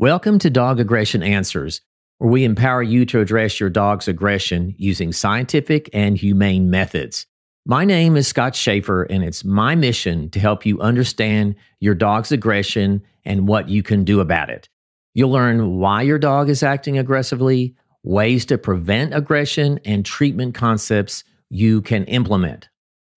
Welcome 0.00 0.38
to 0.38 0.48
Dog 0.48 0.78
Aggression 0.78 1.24
Answers, 1.24 1.80
where 2.18 2.30
we 2.30 2.44
empower 2.44 2.84
you 2.84 3.04
to 3.06 3.18
address 3.18 3.58
your 3.58 3.68
dog's 3.68 4.06
aggression 4.06 4.76
using 4.78 5.12
scientific 5.12 5.90
and 5.92 6.16
humane 6.16 6.70
methods. 6.70 7.26
My 7.66 7.84
name 7.84 8.16
is 8.16 8.28
Scott 8.28 8.52
Sheaffer, 8.52 9.08
and 9.10 9.24
it's 9.24 9.44
my 9.44 9.74
mission 9.74 10.30
to 10.30 10.38
help 10.38 10.64
you 10.64 10.80
understand 10.80 11.56
your 11.80 11.96
dog's 11.96 12.30
aggression 12.30 13.02
and 13.24 13.48
what 13.48 13.68
you 13.68 13.82
can 13.82 14.04
do 14.04 14.20
about 14.20 14.50
it. 14.50 14.68
You'll 15.14 15.32
learn 15.32 15.78
why 15.78 16.02
your 16.02 16.20
dog 16.20 16.48
is 16.48 16.62
acting 16.62 16.96
aggressively, 16.96 17.74
ways 18.04 18.46
to 18.46 18.56
prevent 18.56 19.14
aggression, 19.14 19.80
and 19.84 20.06
treatment 20.06 20.54
concepts 20.54 21.24
you 21.50 21.82
can 21.82 22.04
implement. 22.04 22.68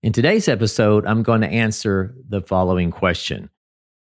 In 0.01 0.13
today's 0.13 0.47
episode, 0.47 1.05
I'm 1.05 1.21
going 1.21 1.41
to 1.41 1.47
answer 1.47 2.15
the 2.27 2.41
following 2.41 2.89
question 2.89 3.51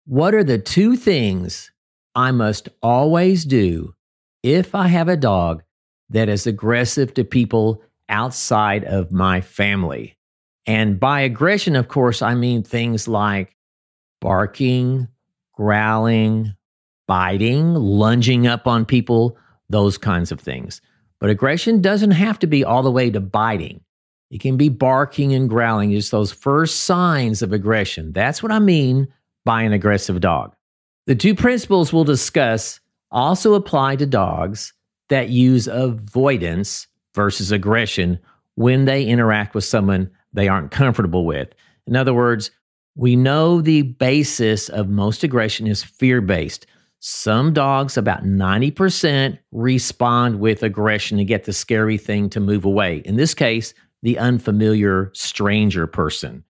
What 0.04 0.34
are 0.34 0.44
the 0.44 0.58
two 0.58 0.96
things 0.96 1.70
I 2.18 2.32
must 2.32 2.68
always 2.82 3.44
do 3.44 3.94
if 4.42 4.74
I 4.74 4.88
have 4.88 5.08
a 5.08 5.16
dog 5.16 5.62
that 6.10 6.28
is 6.28 6.48
aggressive 6.48 7.14
to 7.14 7.22
people 7.22 7.80
outside 8.08 8.82
of 8.82 9.12
my 9.12 9.40
family. 9.40 10.16
And 10.66 10.98
by 10.98 11.20
aggression, 11.20 11.76
of 11.76 11.86
course, 11.86 12.20
I 12.20 12.34
mean 12.34 12.64
things 12.64 13.06
like 13.06 13.54
barking, 14.20 15.06
growling, 15.54 16.56
biting, 17.06 17.74
lunging 17.74 18.48
up 18.48 18.66
on 18.66 18.84
people, 18.84 19.38
those 19.68 19.96
kinds 19.96 20.32
of 20.32 20.40
things. 20.40 20.80
But 21.20 21.30
aggression 21.30 21.80
doesn't 21.80 22.10
have 22.10 22.40
to 22.40 22.48
be 22.48 22.64
all 22.64 22.82
the 22.82 22.90
way 22.90 23.10
to 23.10 23.20
biting. 23.20 23.80
It 24.32 24.40
can 24.40 24.56
be 24.56 24.70
barking 24.70 25.34
and 25.34 25.48
growling, 25.48 25.92
just 25.92 26.10
those 26.10 26.32
first 26.32 26.80
signs 26.80 27.42
of 27.42 27.52
aggression. 27.52 28.12
That's 28.12 28.42
what 28.42 28.50
I 28.50 28.58
mean 28.58 29.06
by 29.44 29.62
an 29.62 29.72
aggressive 29.72 30.20
dog. 30.20 30.56
The 31.08 31.14
two 31.14 31.34
principles 31.34 31.90
we'll 31.90 32.04
discuss 32.04 32.80
also 33.10 33.54
apply 33.54 33.96
to 33.96 34.04
dogs 34.04 34.74
that 35.08 35.30
use 35.30 35.66
avoidance 35.66 36.86
versus 37.14 37.50
aggression 37.50 38.18
when 38.56 38.84
they 38.84 39.06
interact 39.06 39.54
with 39.54 39.64
someone 39.64 40.10
they 40.34 40.48
aren't 40.48 40.70
comfortable 40.70 41.24
with. 41.24 41.48
In 41.86 41.96
other 41.96 42.12
words, 42.12 42.50
we 42.94 43.16
know 43.16 43.62
the 43.62 43.80
basis 43.80 44.68
of 44.68 44.90
most 44.90 45.24
aggression 45.24 45.66
is 45.66 45.82
fear 45.82 46.20
based. 46.20 46.66
Some 47.00 47.54
dogs, 47.54 47.96
about 47.96 48.24
90%, 48.24 49.38
respond 49.50 50.40
with 50.40 50.62
aggression 50.62 51.16
to 51.16 51.24
get 51.24 51.44
the 51.44 51.54
scary 51.54 51.96
thing 51.96 52.28
to 52.28 52.38
move 52.38 52.66
away. 52.66 52.98
In 53.06 53.16
this 53.16 53.32
case, 53.32 53.72
the 54.02 54.18
unfamiliar 54.18 55.10
stranger 55.14 55.86
person. 55.86 56.44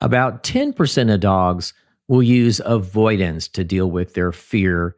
About 0.00 0.44
10% 0.44 1.12
of 1.12 1.18
dogs 1.18 1.74
will 2.08 2.22
use 2.22 2.60
avoidance 2.64 3.48
to 3.48 3.64
deal 3.64 3.90
with 3.90 4.14
their 4.14 4.32
fear 4.32 4.96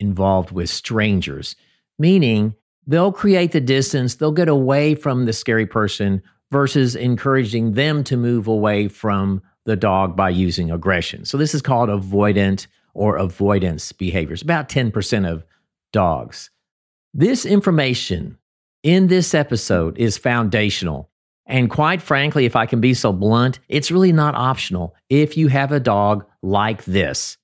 involved 0.00 0.50
with 0.50 0.70
strangers, 0.70 1.56
meaning 1.98 2.54
they'll 2.86 3.12
create 3.12 3.52
the 3.52 3.60
distance, 3.60 4.14
they'll 4.16 4.32
get 4.32 4.48
away 4.48 4.94
from 4.94 5.24
the 5.24 5.32
scary 5.32 5.66
person 5.66 6.22
versus 6.50 6.96
encouraging 6.96 7.72
them 7.72 8.02
to 8.04 8.16
move 8.16 8.46
away 8.46 8.88
from 8.88 9.42
the 9.66 9.76
dog 9.76 10.16
by 10.16 10.30
using 10.30 10.70
aggression. 10.70 11.24
So 11.24 11.36
this 11.36 11.54
is 11.54 11.62
called 11.62 11.90
avoidant 11.90 12.66
or 12.94 13.16
avoidance 13.16 13.92
behaviors, 13.92 14.42
about 14.42 14.68
10% 14.68 15.30
of 15.30 15.44
dogs. 15.92 16.50
This 17.12 17.44
information 17.44 18.38
in 18.82 19.08
this 19.08 19.34
episode 19.34 19.98
is 19.98 20.16
foundational 20.16 21.10
and 21.48 21.70
quite 21.70 22.02
frankly, 22.02 22.44
if 22.44 22.54
I 22.54 22.66
can 22.66 22.80
be 22.80 22.92
so 22.92 23.10
blunt, 23.10 23.58
it's 23.68 23.90
really 23.90 24.12
not 24.12 24.34
optional 24.34 24.94
if 25.08 25.36
you 25.36 25.48
have 25.48 25.72
a 25.72 25.80
dog 25.80 26.26
like 26.42 26.84
this. 26.84 27.36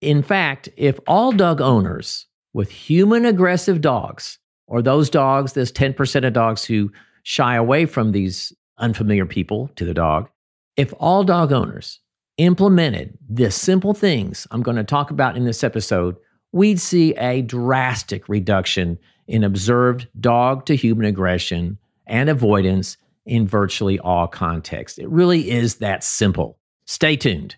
In 0.00 0.22
fact, 0.22 0.68
if 0.76 0.98
all 1.06 1.32
dog 1.32 1.60
owners 1.60 2.26
with 2.52 2.70
human 2.70 3.24
aggressive 3.24 3.80
dogs, 3.80 4.38
or 4.66 4.82
those 4.82 5.10
dogs, 5.10 5.52
there's 5.52 5.72
10% 5.72 6.26
of 6.26 6.32
dogs 6.32 6.64
who 6.64 6.90
shy 7.22 7.56
away 7.56 7.86
from 7.86 8.12
these 8.12 8.52
unfamiliar 8.78 9.26
people 9.26 9.70
to 9.76 9.84
the 9.84 9.94
dog, 9.94 10.28
if 10.76 10.92
all 10.98 11.24
dog 11.24 11.52
owners 11.52 12.00
implemented 12.38 13.16
the 13.28 13.50
simple 13.50 13.94
things 13.94 14.46
I'm 14.50 14.62
going 14.62 14.78
to 14.78 14.84
talk 14.84 15.10
about 15.10 15.36
in 15.36 15.44
this 15.44 15.62
episode, 15.62 16.16
we'd 16.52 16.80
see 16.80 17.14
a 17.14 17.42
drastic 17.42 18.28
reduction 18.28 18.98
in 19.28 19.44
observed 19.44 20.08
dog 20.18 20.66
to 20.66 20.74
human 20.74 21.06
aggression 21.06 21.78
and 22.06 22.28
avoidance 22.28 22.96
in 23.24 23.46
virtually 23.46 23.98
all 24.00 24.26
contexts. 24.26 24.98
It 24.98 25.08
really 25.08 25.50
is 25.50 25.76
that 25.76 26.02
simple. 26.02 26.58
Stay 26.86 27.16
tuned. 27.16 27.56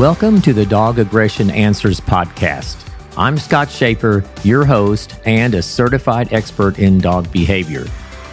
Welcome 0.00 0.40
to 0.42 0.54
the 0.54 0.64
Dog 0.64 0.98
Aggression 0.98 1.50
Answers 1.50 2.00
podcast. 2.00 2.90
I'm 3.18 3.36
Scott 3.36 3.68
Sheaffer, 3.68 4.26
your 4.42 4.64
host 4.64 5.20
and 5.26 5.54
a 5.54 5.60
certified 5.60 6.32
expert 6.32 6.78
in 6.78 7.00
dog 7.00 7.30
behavior. 7.30 7.84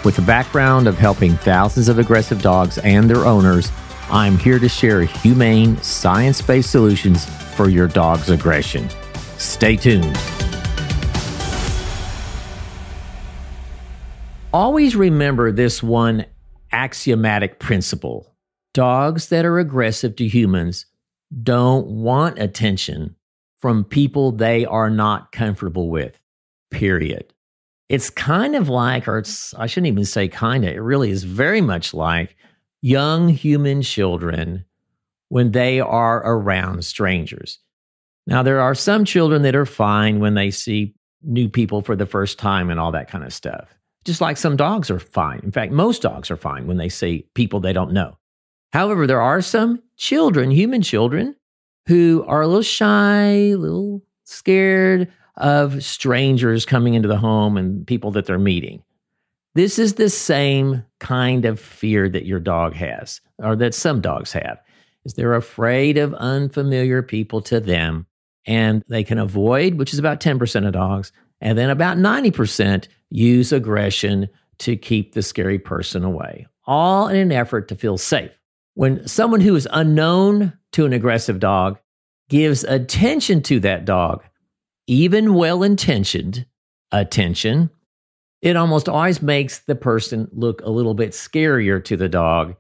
With 0.06 0.18
a 0.18 0.22
background 0.22 0.88
of 0.88 0.98
helping 0.98 1.36
thousands 1.36 1.90
of 1.90 2.00
aggressive 2.00 2.42
dogs 2.42 2.78
and 2.78 3.10
their 3.10 3.26
owners, 3.26 3.70
I'm 4.10 4.38
here 4.38 4.60
to 4.60 4.70
share 4.70 5.02
humane, 5.02 5.76
science 5.82 6.42
based 6.42 6.72
solutions 6.72 7.26
for 7.26 7.68
your 7.68 7.90
dog's 7.90 8.30
aggression. 8.30 8.90
Stay 9.38 9.76
tuned. 9.76 10.18
Always 14.54 14.96
remember 14.96 15.52
this 15.52 15.84
one 15.84 16.28
axiomatic 16.72 17.60
principle 17.60 18.34
dogs 18.74 19.28
that 19.28 19.44
are 19.44 19.60
aggressive 19.60 20.16
to 20.16 20.30
humans 20.30 20.86
don't 21.44 21.88
want 21.88 22.40
attention 22.40 23.16
from 23.60 23.84
people 23.84 24.32
they 24.32 24.66
are 24.66 24.90
not 24.90 25.32
comfortable 25.32 25.90
with, 25.90 26.20
period. 26.72 27.34
It's 27.90 28.10
kind 28.10 28.56
of 28.56 28.70
like, 28.70 29.08
or 29.08 29.18
it's, 29.20 29.54
I 29.56 29.68
shouldn't 29.68 29.88
even 29.88 30.06
say 30.06 30.28
kind 30.28 30.66
of, 30.66 30.72
it 30.72 30.82
really 30.82 31.10
is 31.10 31.24
very 31.24 31.62
much 31.62 31.94
like 31.94 32.36
young 32.82 33.30
human 33.30 33.82
children 33.82 34.66
when 35.30 35.52
they 35.52 35.80
are 35.80 36.18
around 36.26 36.86
strangers. 36.86 37.60
Now, 38.26 38.44
there 38.44 38.60
are 38.62 38.76
some 38.76 39.06
children 39.06 39.42
that 39.44 39.56
are 39.56 39.66
fine 39.66 40.20
when 40.20 40.34
they 40.34 40.52
see 40.52 40.94
new 41.24 41.50
people 41.50 41.82
for 41.82 41.96
the 41.96 42.06
first 42.06 42.38
time 42.38 42.70
and 42.70 42.80
all 42.80 42.92
that 42.92 43.10
kind 43.10 43.24
of 43.24 43.34
stuff 43.34 43.78
just 44.08 44.22
like 44.22 44.38
some 44.38 44.56
dogs 44.56 44.90
are 44.90 45.02
fine. 45.02 45.42
In 45.44 45.52
fact, 45.52 45.74
most 45.74 46.02
dogs 46.02 46.32
are 46.32 46.38
fine 46.38 46.66
when 46.66 46.78
they 46.78 46.88
see 46.88 47.28
people 47.36 47.60
they 47.60 47.74
don't 47.74 47.92
know. 47.92 48.18
However, 48.74 49.08
there 49.08 49.22
are 49.22 49.42
some 49.42 49.82
children, 49.96 50.52
human 50.52 50.82
children, 50.82 51.36
who 51.88 52.24
are 52.28 52.42
a 52.42 52.48
little 52.48 52.62
shy, 52.62 53.26
a 53.26 53.56
little 53.56 54.04
scared 54.24 55.12
of 55.38 55.84
strangers 55.84 56.66
coming 56.66 56.94
into 56.94 57.08
the 57.08 57.18
home 57.18 57.58
and 57.58 57.86
people 57.88 58.12
that 58.12 58.26
they're 58.26 58.40
meeting. 58.40 58.84
This 59.56 59.80
is 59.80 59.94
the 59.96 60.10
same 60.10 60.84
kind 61.00 61.46
of 61.46 61.60
fear 61.60 62.10
that 62.10 62.26
your 62.26 62.40
dog 62.40 62.74
has, 62.76 63.22
or 63.40 63.56
that 63.56 63.74
some 63.74 64.02
dogs 64.02 64.32
have, 64.34 64.60
is 65.06 65.14
they're 65.14 65.34
afraid 65.34 65.98
of 65.98 66.14
unfamiliar 66.16 67.02
people 67.02 67.42
to 67.42 67.60
them, 67.60 68.06
and 68.46 68.84
they 68.88 69.04
can 69.04 69.18
avoid, 69.18 69.76
which 69.76 69.94
is 69.94 70.00
about 70.00 70.20
10% 70.20 70.68
of 70.68 70.74
dogs, 70.74 71.12
and 71.42 71.58
then 71.58 71.70
about 71.70 71.98
90% 71.98 72.88
use 73.10 73.52
aggression 73.52 74.28
to 74.60 74.76
keep 74.76 75.14
the 75.14 75.24
scary 75.24 75.58
person 75.58 76.04
away, 76.04 76.46
all 76.66 77.08
in 77.08 77.16
an 77.16 77.32
effort 77.32 77.68
to 77.70 77.76
feel 77.76 77.98
safe. 77.98 78.37
When 78.78 79.08
someone 79.08 79.42
who 79.42 79.56
is 79.56 79.68
unknown 79.74 80.54
to 80.74 80.86
an 80.86 80.94
aggressive 80.94 81.40
dog 81.40 81.80
gives 82.30 82.64
attention 82.64 83.42
to 83.42 83.60
that 83.62 83.86
dog, 83.86 84.24
even 84.86 85.34
well 85.34 85.64
intentioned 85.64 86.46
attention, 86.92 87.72
it 88.44 88.56
almost 88.56 88.88
always 88.88 89.20
makes 89.20 89.58
the 89.58 89.74
person 89.74 90.28
look 90.32 90.62
a 90.62 90.70
little 90.70 90.94
bit 90.94 91.14
scarier 91.14 91.84
to 91.86 91.98
the 91.98 92.08
dog 92.08 92.54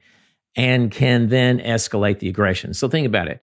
and 0.56 0.90
can 0.90 1.30
then 1.30 1.60
escalate 1.60 2.18
the 2.18 2.30
aggression. 2.30 2.74
So 2.74 2.90
think 2.90 3.06
about 3.06 3.28
it. 3.28 3.44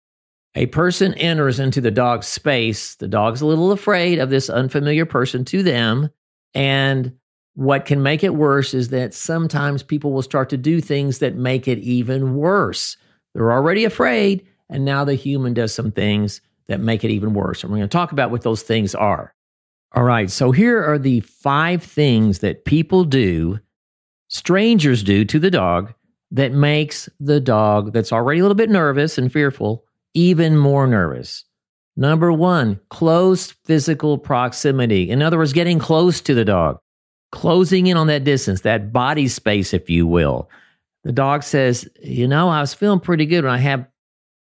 A 0.54 0.64
person 0.64 1.12
enters 1.12 1.60
into 1.60 1.82
the 1.82 1.90
dog's 1.90 2.28
space. 2.28 2.94
The 2.94 3.08
dog's 3.08 3.42
a 3.42 3.46
little 3.46 3.72
afraid 3.72 4.18
of 4.18 4.30
this 4.30 4.48
unfamiliar 4.48 5.04
person 5.04 5.44
to 5.44 5.62
them. 5.62 6.08
And 6.54 7.12
what 7.54 7.86
can 7.86 8.02
make 8.02 8.24
it 8.24 8.34
worse 8.34 8.74
is 8.74 8.88
that 8.88 9.14
sometimes 9.14 9.82
people 9.82 10.12
will 10.12 10.22
start 10.22 10.50
to 10.50 10.56
do 10.56 10.80
things 10.80 11.18
that 11.18 11.36
make 11.36 11.68
it 11.68 11.78
even 11.78 12.34
worse. 12.34 12.96
They're 13.34 13.52
already 13.52 13.84
afraid, 13.84 14.46
and 14.68 14.84
now 14.84 15.04
the 15.04 15.14
human 15.14 15.54
does 15.54 15.72
some 15.72 15.92
things 15.92 16.40
that 16.66 16.80
make 16.80 17.04
it 17.04 17.10
even 17.10 17.34
worse. 17.34 17.62
And 17.62 17.70
we're 17.70 17.78
going 17.78 17.88
to 17.88 17.92
talk 17.92 18.12
about 18.12 18.30
what 18.30 18.42
those 18.42 18.62
things 18.62 18.94
are. 18.94 19.34
All 19.92 20.04
right, 20.04 20.30
so 20.30 20.50
here 20.50 20.82
are 20.82 20.98
the 20.98 21.20
five 21.20 21.82
things 21.82 22.40
that 22.40 22.64
people 22.64 23.04
do, 23.04 23.60
strangers 24.28 25.04
do 25.04 25.24
to 25.26 25.38
the 25.38 25.50
dog, 25.50 25.94
that 26.32 26.52
makes 26.52 27.08
the 27.20 27.38
dog 27.38 27.92
that's 27.92 28.12
already 28.12 28.40
a 28.40 28.42
little 28.42 28.56
bit 28.56 28.70
nervous 28.70 29.18
and 29.18 29.32
fearful 29.32 29.84
even 30.14 30.56
more 30.56 30.86
nervous. 30.86 31.44
Number 31.96 32.32
one, 32.32 32.80
close 32.88 33.52
physical 33.64 34.18
proximity. 34.18 35.10
In 35.10 35.22
other 35.22 35.38
words, 35.38 35.52
getting 35.52 35.78
close 35.78 36.20
to 36.22 36.34
the 36.34 36.44
dog, 36.44 36.78
closing 37.34 37.88
in 37.88 37.96
on 37.96 38.06
that 38.06 38.22
distance, 38.22 38.60
that 38.60 38.92
body 38.92 39.26
space, 39.26 39.74
if 39.74 39.90
you 39.90 40.06
will. 40.06 40.48
The 41.02 41.10
dog 41.10 41.42
says, 41.42 41.86
You 42.00 42.28
know, 42.28 42.48
I 42.48 42.60
was 42.60 42.72
feeling 42.72 43.00
pretty 43.00 43.26
good 43.26 43.44
when 43.44 43.52
I 43.52 43.58
had 43.58 43.88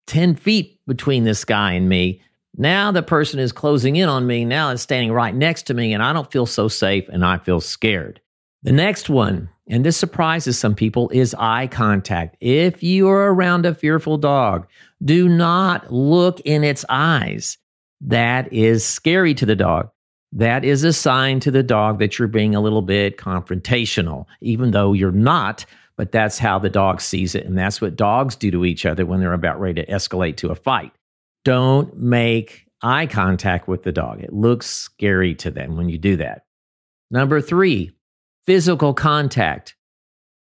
10 0.06 0.34
feet 0.34 0.80
between 0.86 1.24
this 1.24 1.44
guy 1.44 1.74
and 1.74 1.90
me. 1.90 2.22
Now 2.56 2.90
the 2.90 3.02
person 3.02 3.38
is 3.38 3.52
closing 3.52 3.96
in 3.96 4.08
on 4.08 4.26
me. 4.26 4.46
Now 4.46 4.70
it's 4.70 4.82
standing 4.82 5.12
right 5.12 5.34
next 5.34 5.64
to 5.64 5.74
me, 5.74 5.92
and 5.92 6.02
I 6.02 6.14
don't 6.14 6.32
feel 6.32 6.46
so 6.46 6.68
safe 6.68 7.06
and 7.10 7.22
I 7.22 7.36
feel 7.36 7.60
scared. 7.60 8.18
The 8.62 8.72
next 8.72 9.10
one, 9.10 9.50
and 9.68 9.84
this 9.84 9.98
surprises 9.98 10.58
some 10.58 10.74
people, 10.74 11.10
is 11.10 11.34
eye 11.38 11.66
contact. 11.66 12.38
If 12.40 12.82
you 12.82 13.08
are 13.08 13.32
around 13.32 13.66
a 13.66 13.74
fearful 13.74 14.16
dog, 14.16 14.66
do 15.04 15.28
not 15.28 15.92
look 15.92 16.40
in 16.40 16.64
its 16.64 16.84
eyes. 16.88 17.58
That 18.00 18.50
is 18.54 18.86
scary 18.86 19.34
to 19.34 19.44
the 19.44 19.54
dog. 19.54 19.90
That 20.32 20.64
is 20.64 20.84
a 20.84 20.92
sign 20.92 21.40
to 21.40 21.50
the 21.50 21.62
dog 21.62 21.98
that 21.98 22.18
you're 22.18 22.28
being 22.28 22.54
a 22.54 22.60
little 22.60 22.82
bit 22.82 23.16
confrontational, 23.16 24.26
even 24.40 24.70
though 24.70 24.92
you're 24.92 25.10
not, 25.10 25.66
but 25.96 26.12
that's 26.12 26.38
how 26.38 26.58
the 26.58 26.70
dog 26.70 27.00
sees 27.00 27.34
it. 27.34 27.44
And 27.46 27.58
that's 27.58 27.80
what 27.80 27.96
dogs 27.96 28.36
do 28.36 28.50
to 28.52 28.64
each 28.64 28.86
other 28.86 29.04
when 29.04 29.20
they're 29.20 29.32
about 29.32 29.60
ready 29.60 29.82
to 29.82 29.90
escalate 29.90 30.36
to 30.38 30.50
a 30.50 30.54
fight. 30.54 30.92
Don't 31.44 31.96
make 31.96 32.66
eye 32.82 33.06
contact 33.06 33.66
with 33.66 33.82
the 33.82 33.92
dog. 33.92 34.22
It 34.22 34.32
looks 34.32 34.66
scary 34.66 35.34
to 35.36 35.50
them 35.50 35.76
when 35.76 35.88
you 35.88 35.98
do 35.98 36.16
that. 36.16 36.44
Number 37.10 37.40
three, 37.40 37.90
physical 38.46 38.94
contact. 38.94 39.74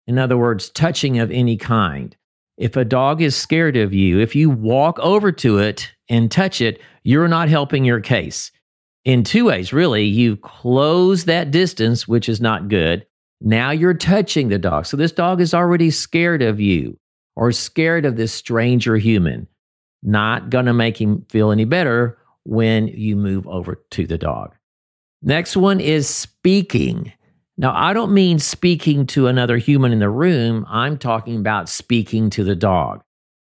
In 0.08 0.18
other 0.18 0.38
words, 0.38 0.70
touching 0.70 1.20
of 1.20 1.30
any 1.30 1.58
kind. 1.58 2.16
If 2.58 2.76
a 2.76 2.86
dog 2.86 3.22
is 3.22 3.36
scared 3.36 3.78
of 3.78 3.94
you, 3.94 4.20
if 4.20 4.36
you 4.36 4.50
walk 4.50 4.98
over 5.00 5.32
to 5.34 5.60
it 5.60 5.92
and 6.10 6.32
touch 6.32 6.62
it, 6.62 6.82
you're 7.04 7.28
not 7.28 7.50
helping 7.50 7.86
your 7.86 8.00
case. 8.00 8.52
In 9.08 9.24
two 9.24 9.46
ways, 9.46 9.72
really. 9.72 10.04
You 10.04 10.36
close 10.36 11.24
that 11.24 11.50
distance, 11.50 12.10
which 12.10 12.28
is 12.28 12.42
not 12.42 12.68
good. 12.68 13.06
Now 13.40 13.72
you're 13.72 13.94
touching 13.94 14.50
the 14.50 14.60
dog. 14.60 14.86
So 14.86 14.98
this 14.98 15.14
dog 15.14 15.40
is 15.40 15.54
already 15.54 15.92
scared 15.92 16.42
of 16.42 16.60
you 16.60 17.00
or 17.34 17.54
scared 17.54 18.06
of 18.06 18.18
this 18.18 18.34
stranger 18.34 18.98
human. 18.98 19.48
Not 20.04 20.50
going 20.50 20.66
to 20.66 20.74
make 20.74 21.00
him 21.00 21.26
feel 21.30 21.52
any 21.52 21.64
better 21.64 22.18
when 22.44 22.90
you 22.90 23.16
move 23.16 23.48
over 23.48 23.82
to 23.92 24.06
the 24.06 24.18
dog. 24.18 24.54
Next 25.22 25.56
one 25.56 25.80
is 25.80 26.10
speaking. 26.10 27.14
Now, 27.56 27.74
I 27.74 27.94
don't 27.94 28.14
mean 28.14 28.40
speaking 28.40 29.08
to 29.08 29.28
another 29.28 29.56
human 29.56 29.94
in 29.94 30.00
the 30.00 30.10
room. 30.10 30.66
I'm 30.68 30.98
talking 30.98 31.38
about 31.38 31.70
speaking 31.70 32.30
to 32.32 32.44
the 32.44 32.58
dog. 32.58 33.04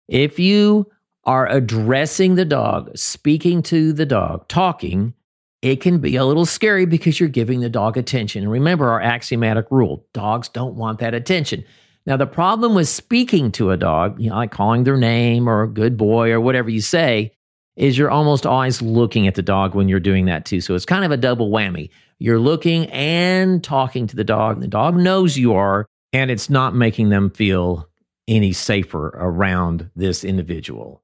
If 0.07 0.39
you 0.39 0.89
are 1.25 1.49
addressing 1.49 2.35
the 2.35 2.45
dog, 2.45 2.97
speaking 2.97 3.61
to 3.63 3.91
the 3.91 4.05
dog, 4.05 4.47
talking, 4.47 5.15
it 5.61 5.81
can 5.81 5.99
be 5.99 6.15
a 6.15 6.25
little 6.25 6.45
scary 6.45 6.85
because 6.85 7.19
you're 7.19 7.29
giving 7.29 7.59
the 7.59 7.69
dog 7.69 7.97
attention. 7.97 8.43
And 8.43 8.51
remember 8.51 8.89
our 8.89 9.01
axiomatic 9.01 9.65
rule 9.69 10.05
dogs 10.13 10.47
don't 10.49 10.75
want 10.75 10.99
that 10.99 11.13
attention. 11.13 11.63
Now, 12.05 12.17
the 12.17 12.25
problem 12.25 12.75
with 12.75 12.87
speaking 12.87 13.51
to 13.53 13.71
a 13.71 13.77
dog, 13.77 14.19
you 14.19 14.29
know, 14.29 14.37
like 14.37 14.51
calling 14.51 14.83
their 14.83 14.97
name 14.97 15.49
or 15.49 15.67
good 15.67 15.97
boy 15.97 16.31
or 16.31 16.39
whatever 16.39 16.69
you 16.69 16.81
say, 16.81 17.33
is 17.75 17.97
you're 17.97 18.09
almost 18.09 18.45
always 18.45 18.81
looking 18.81 19.27
at 19.27 19.35
the 19.35 19.41
dog 19.41 19.75
when 19.75 19.87
you're 19.87 19.99
doing 19.99 20.25
that 20.25 20.45
too. 20.45 20.61
So 20.61 20.75
it's 20.75 20.85
kind 20.85 21.05
of 21.05 21.11
a 21.11 21.17
double 21.17 21.51
whammy. 21.51 21.89
You're 22.17 22.39
looking 22.39 22.87
and 22.87 23.63
talking 23.63 24.07
to 24.07 24.15
the 24.15 24.23
dog. 24.23 24.55
And 24.55 24.63
the 24.63 24.67
dog 24.67 24.95
knows 24.95 25.37
you 25.37 25.53
are, 25.53 25.85
and 26.11 26.31
it's 26.31 26.49
not 26.49 26.75
making 26.75 27.09
them 27.09 27.29
feel 27.29 27.87
any 28.27 28.53
safer 28.53 29.09
around 29.15 29.89
this 29.95 30.23
individual. 30.23 31.03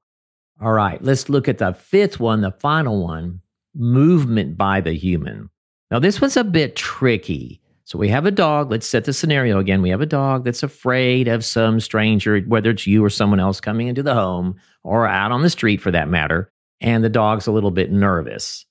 All 0.60 0.72
right, 0.72 1.02
let's 1.02 1.28
look 1.28 1.48
at 1.48 1.58
the 1.58 1.72
fifth 1.72 2.18
one, 2.18 2.40
the 2.40 2.52
final 2.52 3.02
one 3.02 3.40
movement 3.76 4.56
by 4.56 4.80
the 4.80 4.92
human. 4.92 5.50
Now, 5.90 5.98
this 5.98 6.20
one's 6.20 6.36
a 6.36 6.44
bit 6.44 6.76
tricky. 6.76 7.60
So, 7.84 7.98
we 7.98 8.08
have 8.08 8.26
a 8.26 8.32
dog. 8.32 8.70
Let's 8.70 8.86
set 8.86 9.04
the 9.04 9.12
scenario 9.12 9.58
again. 9.58 9.82
We 9.82 9.90
have 9.90 10.00
a 10.00 10.06
dog 10.06 10.44
that's 10.44 10.64
afraid 10.64 11.28
of 11.28 11.44
some 11.44 11.78
stranger, 11.78 12.40
whether 12.40 12.70
it's 12.70 12.86
you 12.86 13.04
or 13.04 13.10
someone 13.10 13.38
else 13.38 13.60
coming 13.60 13.86
into 13.86 14.02
the 14.02 14.14
home 14.14 14.56
or 14.82 15.06
out 15.06 15.30
on 15.30 15.42
the 15.42 15.50
street 15.50 15.80
for 15.80 15.92
that 15.92 16.08
matter, 16.08 16.50
and 16.80 17.04
the 17.04 17.08
dog's 17.08 17.46
a 17.46 17.52
little 17.52 17.70
bit 17.70 17.92
nervous. 17.92 18.66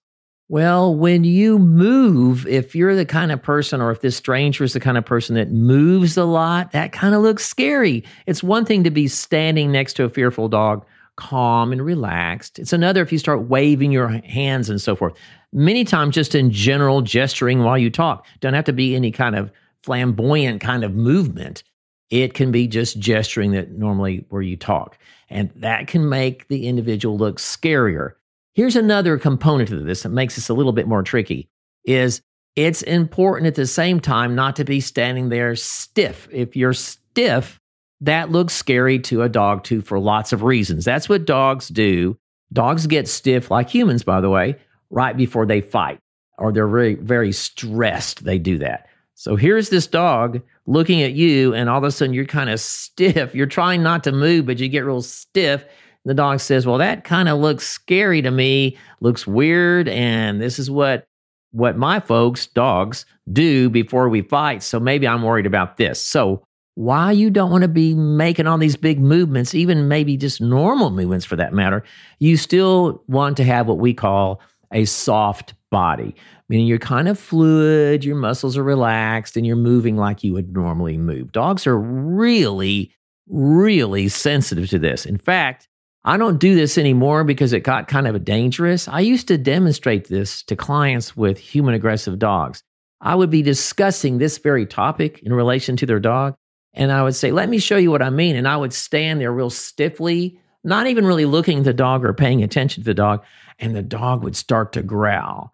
Well, 0.48 0.94
when 0.94 1.24
you 1.24 1.58
move, 1.58 2.46
if 2.46 2.75
you're 2.75 2.96
the 2.96 3.06
kind 3.06 3.31
of 3.31 3.42
person, 3.42 3.81
or 3.81 3.90
if 3.90 4.01
this 4.01 4.16
stranger 4.16 4.63
is 4.63 4.74
the 4.74 4.80
kind 4.80 4.96
of 4.96 5.04
person 5.04 5.36
that 5.36 5.51
moves 5.51 6.18
a 6.18 6.24
lot, 6.24 6.72
that 6.72 6.92
kind 6.92 7.16
of 7.16 7.24
looks 7.24 7.44
scary. 7.44 8.04
It's 8.28 8.44
one 8.44 8.63
thing 8.63 8.84
to 8.84 8.92
be 8.92 9.08
standing 9.08 9.72
next 9.72 9.94
to 9.94 10.04
a 10.04 10.10
fearful 10.10 10.48
dog, 10.48 10.86
calm 11.18 11.72
and 11.72 11.84
relaxed. 11.84 12.60
It's 12.60 12.74
another 12.74 13.02
if 13.02 13.12
you 13.12 13.18
start 13.18 13.48
waving 13.48 13.92
your 13.92 14.08
hands 14.08 14.70
and 14.70 14.82
so 14.82 14.96
forth. 14.96 15.14
Many 15.54 15.86
times, 15.86 16.16
just 16.16 16.36
in 16.36 16.52
general 16.52 17.02
gesturing 17.02 17.64
while 17.64 17.78
you 17.78 17.90
talk, 17.90 18.26
don't 18.42 18.54
have 18.54 18.66
to 18.66 18.74
be 18.74 18.96
any 18.96 19.12
kind 19.12 19.36
of 19.36 19.52
flamboyant 19.84 20.62
kind 20.62 20.84
of 20.84 20.94
movement. 20.96 21.64
It 22.10 22.34
can 22.34 22.52
be 22.52 22.68
just 22.68 23.00
gesturing 23.00 23.52
that 23.52 23.72
normally 23.72 24.26
where 24.30 24.42
you 24.42 24.58
talk. 24.58 24.98
And 25.30 25.52
that 25.56 25.88
can 25.88 26.08
make 26.10 26.48
the 26.48 26.68
individual 26.68 27.18
look 27.18 27.38
scarier. 27.38 28.12
Here's 28.54 28.76
another 28.76 29.18
component 29.18 29.72
of 29.72 29.86
this 29.86 30.04
that 30.04 30.10
makes 30.10 30.36
this 30.36 30.50
a 30.50 30.54
little 30.54 30.72
bit 30.72 30.88
more 30.88 31.04
tricky 31.04 31.50
is 31.84 32.22
it's 32.56 32.82
important 32.84 33.48
at 33.48 33.56
the 33.56 33.68
same 33.68 34.00
time 34.00 34.34
not 34.34 34.56
to 34.56 34.64
be 34.64 34.80
standing 34.80 35.30
there 35.30 35.56
stiff. 35.56 36.28
If 36.32 36.56
you're 36.56 36.74
stiff, 36.74 37.60
that 38.02 38.32
looks 38.32 38.54
scary 38.54 39.00
to 39.00 39.22
a 39.22 39.30
dog 39.30 39.64
too 39.64 39.82
for 39.82 40.00
lots 40.00 40.34
of 40.34 40.44
reasons. 40.44 40.86
That's 40.86 41.10
what 41.10 41.26
dogs 41.26 41.68
do. 41.70 42.18
Dogs 42.54 42.88
get 42.88 43.08
stiff 43.08 43.50
like 43.50 43.70
humans, 43.70 44.04
by 44.04 44.22
the 44.22 44.30
way, 44.30 44.58
right 44.90 45.16
before 45.16 45.46
they 45.46 45.62
fight 45.62 46.00
or 46.38 46.52
they're 46.52 46.68
very, 46.68 46.96
very 46.96 47.32
stressed. 47.32 48.24
They 48.24 48.38
do 48.38 48.58
that. 48.60 48.88
So 49.14 49.36
here's 49.36 49.70
this 49.70 49.88
dog 49.88 50.42
looking 50.68 51.02
at 51.02 51.14
you, 51.14 51.54
and 51.54 51.70
all 51.70 51.78
of 51.78 51.84
a 51.86 51.92
sudden 51.92 52.14
you're 52.14 52.26
kind 52.26 52.50
of 52.50 52.60
stiff. 52.60 53.34
You're 53.34 53.46
trying 53.46 53.82
not 53.82 54.04
to 54.04 54.12
move, 54.12 54.46
but 54.46 54.60
you 54.60 54.68
get 54.68 54.86
real 54.86 55.02
stiff 55.02 55.66
the 56.06 56.14
dog 56.14 56.40
says, 56.40 56.66
"Well, 56.66 56.78
that 56.78 57.04
kind 57.04 57.28
of 57.28 57.40
looks 57.40 57.68
scary 57.68 58.22
to 58.22 58.32
me. 58.32 58.78
Looks 59.02 59.28
weird, 59.28 59.90
and 59.90 60.40
this 60.40 60.60
is 60.60 60.70
what 60.72 61.08
what 61.52 61.78
my 61.78 62.00
folks, 62.00 62.48
dogs, 62.48 63.06
do 63.32 63.70
before 63.70 64.10
we 64.10 64.22
fight. 64.22 64.62
So 64.62 64.80
maybe 64.80 65.08
I'm 65.08 65.24
worried 65.24 65.48
about 65.48 65.78
this." 65.78 66.00
So 66.00 66.45
why 66.75 67.12
you 67.12 67.30
don't 67.30 67.51
want 67.51 67.63
to 67.63 67.69
be 67.69 67.94
making 67.94 68.48
all 68.48 68.57
these 68.57 68.75
big 68.75 69.00
movements, 69.00 69.56
even 69.56 69.88
maybe 69.88 70.18
just 70.18 70.42
normal 70.42 70.92
movements 70.92 71.25
for 71.25 71.38
that 71.38 71.54
matter, 71.54 71.83
you 72.19 72.38
still 72.38 73.04
want 73.07 73.38
to 73.38 73.44
have 73.44 73.68
what 73.68 73.80
we 73.80 73.94
call 73.94 74.42
a 74.72 74.86
soft 74.86 75.54
body, 75.72 76.13
meaning 76.50 76.68
you're 76.68 76.77
kind 76.77 77.07
of 77.07 77.18
fluid, 77.18 78.04
your 78.04 78.18
muscles 78.18 78.57
are 78.57 78.63
relaxed, 78.63 79.38
and 79.38 79.45
you're 79.45 79.56
moving 79.56 79.95
like 79.95 80.24
you 80.24 80.33
would 80.33 80.54
normally 80.54 80.98
move. 80.98 81.31
Dogs 81.31 81.66
are 81.66 81.77
really, 81.77 82.94
really 83.27 84.10
sensitive 84.10 84.69
to 84.69 84.80
this. 84.80 85.06
In 85.06 85.18
fact, 85.18 85.69
I 86.04 86.18
don't 86.18 86.39
do 86.39 86.56
this 86.56 86.77
anymore 86.77 87.24
because 87.24 87.54
it 87.54 87.62
got 87.62 87.88
kind 87.88 88.06
of 88.06 88.24
dangerous. 88.24 88.88
I 88.88 89.00
used 89.00 89.27
to 89.30 89.38
demonstrate 89.38 90.08
this 90.08 90.44
to 90.44 90.55
clients 90.55 91.17
with 91.17 91.38
human 91.38 91.74
aggressive 91.74 92.20
dogs. 92.20 92.62
I 93.01 93.15
would 93.15 93.29
be 93.29 93.41
discussing 93.41 94.17
this 94.17 94.38
very 94.38 94.65
topic 94.65 95.20
in 95.24 95.34
relation 95.34 95.77
to 95.77 95.86
their 95.86 96.00
dog. 96.00 96.36
And 96.75 96.91
I 96.91 97.03
would 97.03 97.15
say, 97.15 97.32
let 97.32 97.50
me 97.50 97.58
show 97.58 97.77
you 97.77 97.89
what 97.89 98.01
I 98.01 98.10
mean. 98.10 98.36
And 98.36 98.48
I 98.48 98.58
would 98.58 98.74
stand 98.74 99.20
there 99.20 99.32
real 99.32 99.50
stiffly, 99.50 100.39
not 100.63 100.88
even 100.88 101.05
really 101.05 101.25
looking 101.25 101.60
at 101.60 101.63
the 101.63 101.74
dog 101.74 102.05
or 102.05 102.13
paying 102.13 102.44
attention 102.44 102.84
to 102.84 102.86
the 102.86 102.94
dog. 102.94 103.24
And 103.60 103.75
the 103.75 103.82
dog 103.82 104.24
would 104.24 104.36
start 104.36 104.74
to 104.74 104.84
growl. 104.84 105.53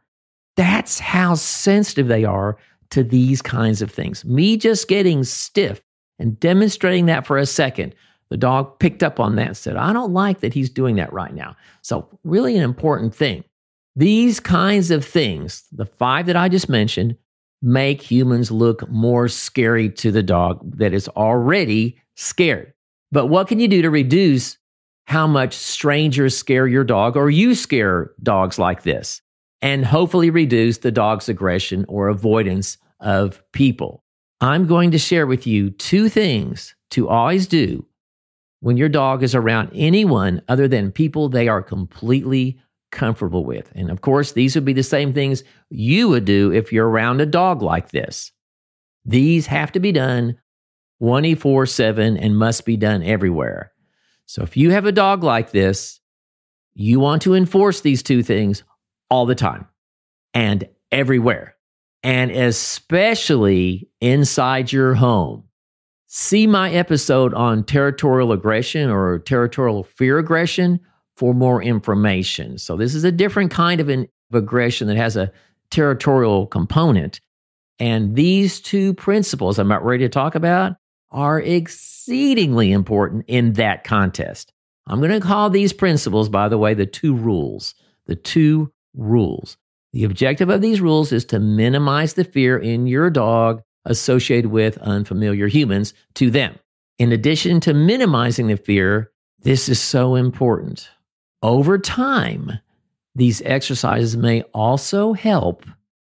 That's 0.56 1.00
how 1.00 1.36
sensitive 1.36 2.08
they 2.08 2.26
are 2.26 2.58
to 2.90 3.04
these 3.04 3.42
kinds 3.42 3.82
of 3.82 3.92
things. 3.92 4.26
Me 4.26 4.58
just 4.58 4.88
getting 4.88 5.24
stiff 5.24 5.82
and 6.20 6.40
demonstrating 6.40 7.06
that 7.06 7.26
for 7.26 7.38
a 7.38 7.46
second 7.46 7.96
the 8.32 8.38
dog 8.38 8.80
picked 8.80 9.04
up 9.04 9.20
on 9.20 9.36
that 9.36 9.48
and 9.48 9.58
said, 9.58 9.76
I 9.76 9.92
don't 9.92 10.14
like 10.14 10.40
that 10.40 10.54
he's 10.54 10.70
doing 10.70 10.96
that 10.96 11.12
right 11.12 11.34
now. 11.34 11.54
So, 11.82 12.08
really, 12.24 12.56
an 12.56 12.64
important 12.64 13.14
thing. 13.14 13.44
These 13.98 14.40
kinds 14.40 14.90
of 14.90 15.04
things, 15.04 15.66
the 15.74 15.86
five 15.86 16.28
that 16.28 16.38
I 16.38 16.48
just 16.48 16.70
mentioned, 16.70 17.18
make 17.62 18.02
humans 18.02 18.52
look 18.52 18.90
more 18.90 19.28
scary 19.28 19.90
to 19.90 20.12
the 20.12 20.24
dog 20.24 20.78
that 20.78 20.94
is 20.94 21.08
already 21.10 21.98
scared. 22.16 22.74
But 23.12 23.28
what 23.28 23.48
can 23.48 23.60
you 23.60 23.68
do 23.68 23.82
to 23.82 23.90
reduce 23.90 24.58
how 25.06 25.28
much 25.28 25.54
strangers 25.54 26.38
scare 26.38 26.68
your 26.68 26.84
dog 26.84 27.18
or 27.18 27.30
you 27.30 27.54
scare 27.56 28.12
dogs 28.24 28.58
like 28.58 28.84
this? 28.84 29.22
And 29.62 29.86
hopefully 29.86 30.30
reduce 30.30 30.80
the 30.80 30.92
dog's 30.92 31.30
aggression 31.30 31.86
or 31.88 32.08
avoidance 32.08 32.78
of 33.00 33.44
people. 33.52 34.04
I'm 34.40 34.66
going 34.66 34.90
to 34.92 34.98
share 34.98 35.28
with 35.28 35.46
you 35.46 35.70
two 35.70 36.10
things 36.10 36.76
to 36.92 37.08
always 37.08 37.46
do 37.46 37.86
when 38.62 38.78
your 38.78 38.90
dog 38.90 39.22
is 39.22 39.36
around 39.36 39.70
anyone 39.74 40.42
other 40.48 40.68
than 40.68 40.92
people 40.92 41.30
they 41.30 41.48
are 41.48 41.62
completely 41.62 42.60
comfortable 42.92 43.46
with. 43.46 43.72
And 43.76 43.90
of 43.90 44.02
course, 44.02 44.34
these 44.34 44.56
would 44.56 44.66
be 44.66 44.74
the 44.74 44.84
same 44.84 45.14
things 45.14 45.44
you 45.70 46.10
would 46.10 46.26
do 46.26 46.52
if 46.52 46.72
you're 46.72 46.90
around 46.90 47.22
a 47.22 47.26
dog 47.26 47.62
like 47.62 47.92
this. 47.92 48.32
These 49.06 49.48
have 49.48 49.72
to 49.72 49.80
be 49.80 49.92
done 49.92 50.38
24 51.00 51.66
7 51.66 52.18
and 52.18 52.38
must 52.38 52.66
be 52.66 52.78
done 52.78 53.04
everywhere. 53.04 53.72
So 54.26 54.44
if 54.44 54.56
you 54.56 54.72
have 54.72 54.86
a 54.86 54.92
dog 54.92 55.24
like 55.24 55.52
this, 55.52 56.00
you 56.74 57.00
want 57.00 57.24
to 57.24 57.34
enforce 57.34 57.82
these 57.82 58.04
two 58.04 58.24
things 58.24 58.64
all 59.10 59.26
the 59.26 59.36
time 59.36 59.68
and 60.34 60.68
everywhere, 60.92 61.56
and 62.04 62.32
especially 62.32 63.90
inside 64.00 64.72
your 64.72 64.94
home. 64.94 65.46
See 66.08 66.46
my 66.46 66.72
episode 66.72 67.34
on 67.34 67.64
territorial 67.64 68.32
aggression 68.32 68.90
or 68.90 69.20
territorial 69.20 69.84
fear 69.84 70.18
aggression 70.18 70.80
for 71.22 71.36
more 71.36 71.62
information. 71.62 72.58
So, 72.58 72.76
this 72.76 72.96
is 72.96 73.04
a 73.04 73.12
different 73.12 73.52
kind 73.52 73.80
of 73.80 73.90
an 73.90 74.08
aggression 74.34 74.88
that 74.88 74.98
has 74.98 75.16
a 75.16 75.32
territorial 75.70 76.48
component. 76.48 77.22
And 77.78 78.16
these 78.16 78.60
two 78.60 78.96
principles 78.96 79.60
I'm 79.60 79.68
about 79.68 79.86
ready 79.86 80.04
to 80.04 80.10
talk 80.10 80.34
about 80.34 80.78
are 81.12 81.40
exceedingly 81.40 82.72
important 82.72 83.26
in 83.28 83.54
that 83.54 83.84
contest. 83.84 84.52
I'm 84.88 85.00
going 85.00 85.12
to 85.12 85.20
call 85.20 85.52
these 85.52 85.74
principles, 85.74 86.28
by 86.28 86.50
the 86.50 86.58
way, 86.58 86.74
the 86.74 86.88
two 86.88 87.14
rules. 87.14 87.76
The 88.08 88.16
two 88.16 88.74
rules. 88.96 89.58
The 89.94 90.06
objective 90.06 90.50
of 90.50 90.62
these 90.62 90.82
rules 90.82 91.12
is 91.12 91.24
to 91.26 91.40
minimize 91.40 92.16
the 92.16 92.24
fear 92.24 92.58
in 92.58 92.88
your 92.88 93.12
dog 93.12 93.62
associated 93.86 94.50
with 94.50 94.80
unfamiliar 94.80 95.46
humans 95.46 95.94
to 96.16 96.32
them. 96.32 96.58
In 96.98 97.12
addition 97.12 97.60
to 97.60 97.76
minimizing 97.76 98.48
the 98.48 98.58
fear, 98.58 99.12
this 99.44 99.70
is 99.70 99.80
so 99.80 100.16
important. 100.16 100.90
Over 101.42 101.78
time, 101.78 102.60
these 103.16 103.42
exercises 103.44 104.16
may 104.16 104.42
also 104.54 105.14
help 105.14 105.66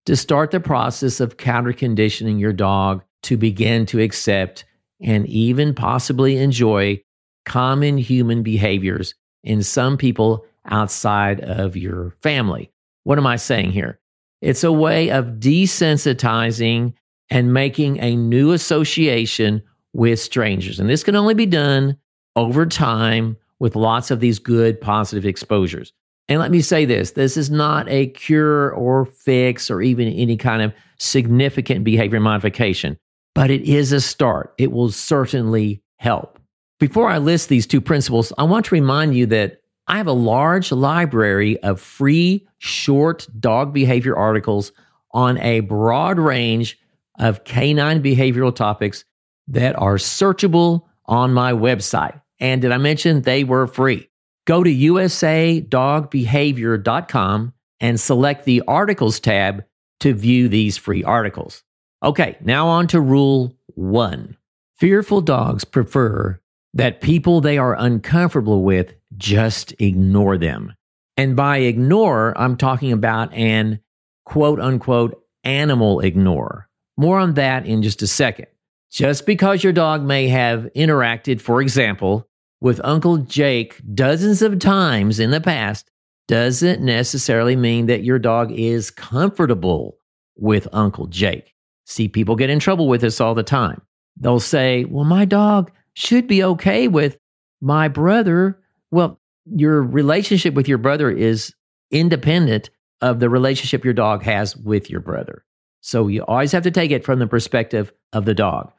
to 0.07 0.17
start 0.17 0.51
the 0.51 0.61
process 0.61 1.21
of 1.21 1.37
counter 1.37 1.73
conditioning 1.73 2.39
your 2.39 2.53
dog 2.53 3.03
to 3.23 3.37
begin 3.37 3.87
to 3.87 4.01
accept 4.01 4.65
and 5.01 5.27
even 5.27 5.75
possibly 5.75 6.37
enjoy 6.37 7.01
common 7.47 7.99
human 7.99 8.43
behaviors 8.43 9.15
in 9.43 9.62
some 9.62 9.97
people 9.97 10.45
outside 10.67 11.41
of 11.41 11.77
your 11.77 12.15
family. 12.23 12.71
What 13.05 13.19
am 13.19 13.27
I 13.27 13.37
saying 13.37 13.73
here? 13.73 13.99
It's 14.41 14.65
a 14.65 14.73
way 14.73 15.11
of 15.11 15.39
desensitizing 15.39 16.95
and 17.31 17.55
making 17.55 17.99
a 18.01 18.17
new 18.17 18.53
association 18.53 19.62
with 19.93 20.21
strangers. 20.21 20.79
And 20.79 20.89
this 20.89 21.05
can 21.05 21.17
only 21.17 21.35
be 21.35 21.47
done 21.47 21.97
over 22.37 22.67
time 22.67 23.37
with 23.62 23.76
lots 23.76 24.11
of 24.11 24.19
these 24.19 24.40
good 24.40 24.81
positive 24.81 25.25
exposures. 25.25 25.92
And 26.28 26.40
let 26.40 26.50
me 26.50 26.61
say 26.61 26.85
this 26.85 27.12
this 27.12 27.37
is 27.37 27.49
not 27.49 27.88
a 27.88 28.09
cure 28.09 28.73
or 28.73 29.04
fix 29.04 29.71
or 29.71 29.81
even 29.81 30.09
any 30.09 30.37
kind 30.37 30.62
of 30.62 30.75
significant 30.99 31.85
behavior 31.85 32.19
modification, 32.19 32.99
but 33.37 33.50
it 33.50 33.62
is 33.62 33.92
a 33.92 34.00
start. 34.00 34.52
It 34.59 34.73
will 34.73 34.90
certainly 34.90 35.81
help. 35.99 36.40
Before 36.81 37.09
I 37.09 37.19
list 37.19 37.49
these 37.49 37.69
two 37.69 37.81
principles, 37.81 38.33
I 38.37 38.42
want 38.42 38.66
to 38.66 38.75
remind 38.75 39.14
you 39.14 39.26
that 39.26 39.61
I 39.87 39.97
have 39.97 40.09
a 40.09 40.12
large 40.12 40.73
library 40.73 41.62
of 41.62 41.81
free 41.81 42.49
short 42.59 43.28
dog 43.38 43.73
behavior 43.73 44.16
articles 44.16 44.73
on 45.12 45.38
a 45.38 45.61
broad 45.61 46.19
range 46.19 46.81
of 47.21 47.45
canine 47.45 48.02
behavioral 48.02 48.54
topics 48.54 49.04
that 49.47 49.78
are 49.78 49.99
searchable 49.99 50.83
on 51.07 51.33
my 51.33 51.52
website. 51.52 52.22
And 52.43 52.61
did 52.61 52.73
I 52.73 52.79
mention 52.79 53.23
they 53.23 53.45
were 53.45 53.69
free? 53.69 54.09
Go 54.47 54.65
to 54.65 54.71
usadogbehavior.com 54.71 57.53
and 57.81 58.01
select 58.01 58.45
the 58.45 58.63
articles 58.67 59.21
tab 59.21 59.65
to 60.01 60.13
view 60.13 60.49
these 60.49 60.77
free 60.77 61.05
articles. 61.05 61.63
Okay, 62.03 62.37
now 62.41 62.67
on 62.67 62.89
to 62.89 63.01
rule 63.01 63.57
one. 63.75 64.37
Fearful 64.77 65.21
dogs 65.21 65.63
prefer 65.65 66.41
that 66.75 67.01
people 67.01 67.41
they 67.41 67.59
are 67.59 67.79
uncomfortable 67.79 68.65
with 68.65 68.95
just 69.17 69.81
ignore 69.81 70.37
them. 70.37 70.75
And 71.17 71.37
by 71.37 71.59
ignore, 71.59 72.37
I'm 72.37 72.57
talking 72.57 72.91
about 72.91 73.33
an 73.33 73.79
quote 74.25 74.59
unquote 74.59 75.23
animal 75.45 76.01
ignore. 76.01 76.69
More 76.97 77.21
on 77.21 77.35
that 77.35 77.67
in 77.67 77.83
just 77.83 78.03
a 78.03 78.09
second. 78.09 78.47
Just 78.91 79.27
because 79.27 79.63
your 79.63 79.73
dog 79.73 80.03
may 80.03 80.27
have 80.29 80.69
interacted, 80.75 81.41
for 81.41 81.63
example, 81.63 82.29
with 82.62 82.81
Uncle 82.85 83.16
Jake 83.16 83.81
dozens 83.92 84.40
of 84.40 84.61
times 84.61 85.19
in 85.19 85.33
the 85.33 85.40
past, 85.40 85.90
doesn't 86.28 86.81
necessarily 86.81 87.57
mean 87.57 87.87
that 87.87 88.04
your 88.04 88.21
dog 88.21 88.52
is 88.52 88.88
comfortable 88.88 89.99
with 90.37 90.69
Uncle 90.73 91.09
Jake. 91.09 91.54
See, 91.87 92.07
people 92.07 92.37
get 92.37 92.50
in 92.50 92.61
trouble 92.61 92.87
with 92.87 93.00
this 93.00 93.21
all 93.21 93.35
the 93.35 93.42
time. 93.42 93.83
They'll 94.16 94.38
say, 94.38 94.85
Well, 94.85 95.04
my 95.04 95.25
dog 95.25 95.73
should 95.95 96.28
be 96.28 96.45
okay 96.45 96.87
with 96.87 97.19
my 97.61 97.88
brother. 97.88 98.61
Well, 98.92 99.21
your 99.45 99.83
relationship 99.83 100.54
with 100.54 100.69
your 100.69 100.78
brother 100.78 101.11
is 101.11 101.52
independent 101.90 102.71
of 103.00 103.19
the 103.19 103.28
relationship 103.28 103.85
your 103.85 103.92
dog 103.92 104.23
has 104.23 104.57
with 104.57 104.88
your 104.88 105.00
brother. 105.00 105.45
So 105.81 106.07
you 106.07 106.25
always 106.26 106.52
have 106.52 106.62
to 106.62 106.71
take 106.71 106.92
it 106.92 107.04
from 107.04 107.19
the 107.19 107.26
perspective 107.26 107.92
of 108.12 108.25
the 108.25 108.35
dog. 108.35 108.73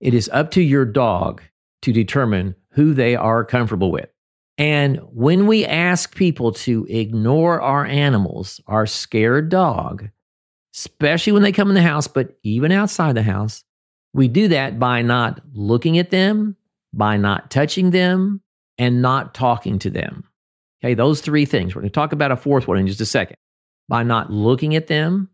It 0.00 0.12
is 0.12 0.28
up 0.32 0.50
to 0.52 0.60
your 0.60 0.84
dog 0.84 1.40
to 1.82 1.92
determine 1.92 2.54
who 2.72 2.94
they 2.94 3.16
are 3.16 3.44
comfortable 3.44 3.90
with. 3.90 4.08
And 4.56 4.98
when 5.12 5.46
we 5.46 5.64
ask 5.64 6.16
people 6.16 6.52
to 6.52 6.84
ignore 6.88 7.60
our 7.60 7.86
animals, 7.86 8.60
our 8.66 8.86
scared 8.86 9.48
dog, 9.48 10.08
especially 10.74 11.32
when 11.32 11.42
they 11.42 11.52
come 11.52 11.68
in 11.68 11.74
the 11.74 11.82
house, 11.82 12.08
but 12.08 12.36
even 12.42 12.72
outside 12.72 13.14
the 13.14 13.22
house, 13.22 13.62
we 14.14 14.26
do 14.26 14.48
that 14.48 14.78
by 14.78 15.02
not 15.02 15.40
looking 15.52 15.98
at 15.98 16.10
them, 16.10 16.56
by 16.92 17.16
not 17.16 17.50
touching 17.50 17.90
them, 17.90 18.40
and 18.78 19.02
not 19.02 19.34
talking 19.34 19.78
to 19.80 19.90
them. 19.90 20.24
Okay, 20.82 20.94
those 20.94 21.20
three 21.20 21.44
things. 21.44 21.74
We're 21.74 21.82
going 21.82 21.90
to 21.90 21.94
talk 21.94 22.12
about 22.12 22.32
a 22.32 22.36
fourth 22.36 22.68
one 22.68 22.78
in 22.78 22.86
just 22.86 23.00
a 23.00 23.06
second. 23.06 23.36
By 23.88 24.02
not 24.02 24.30
looking 24.30 24.76
at 24.76 24.86
them, 24.86 25.28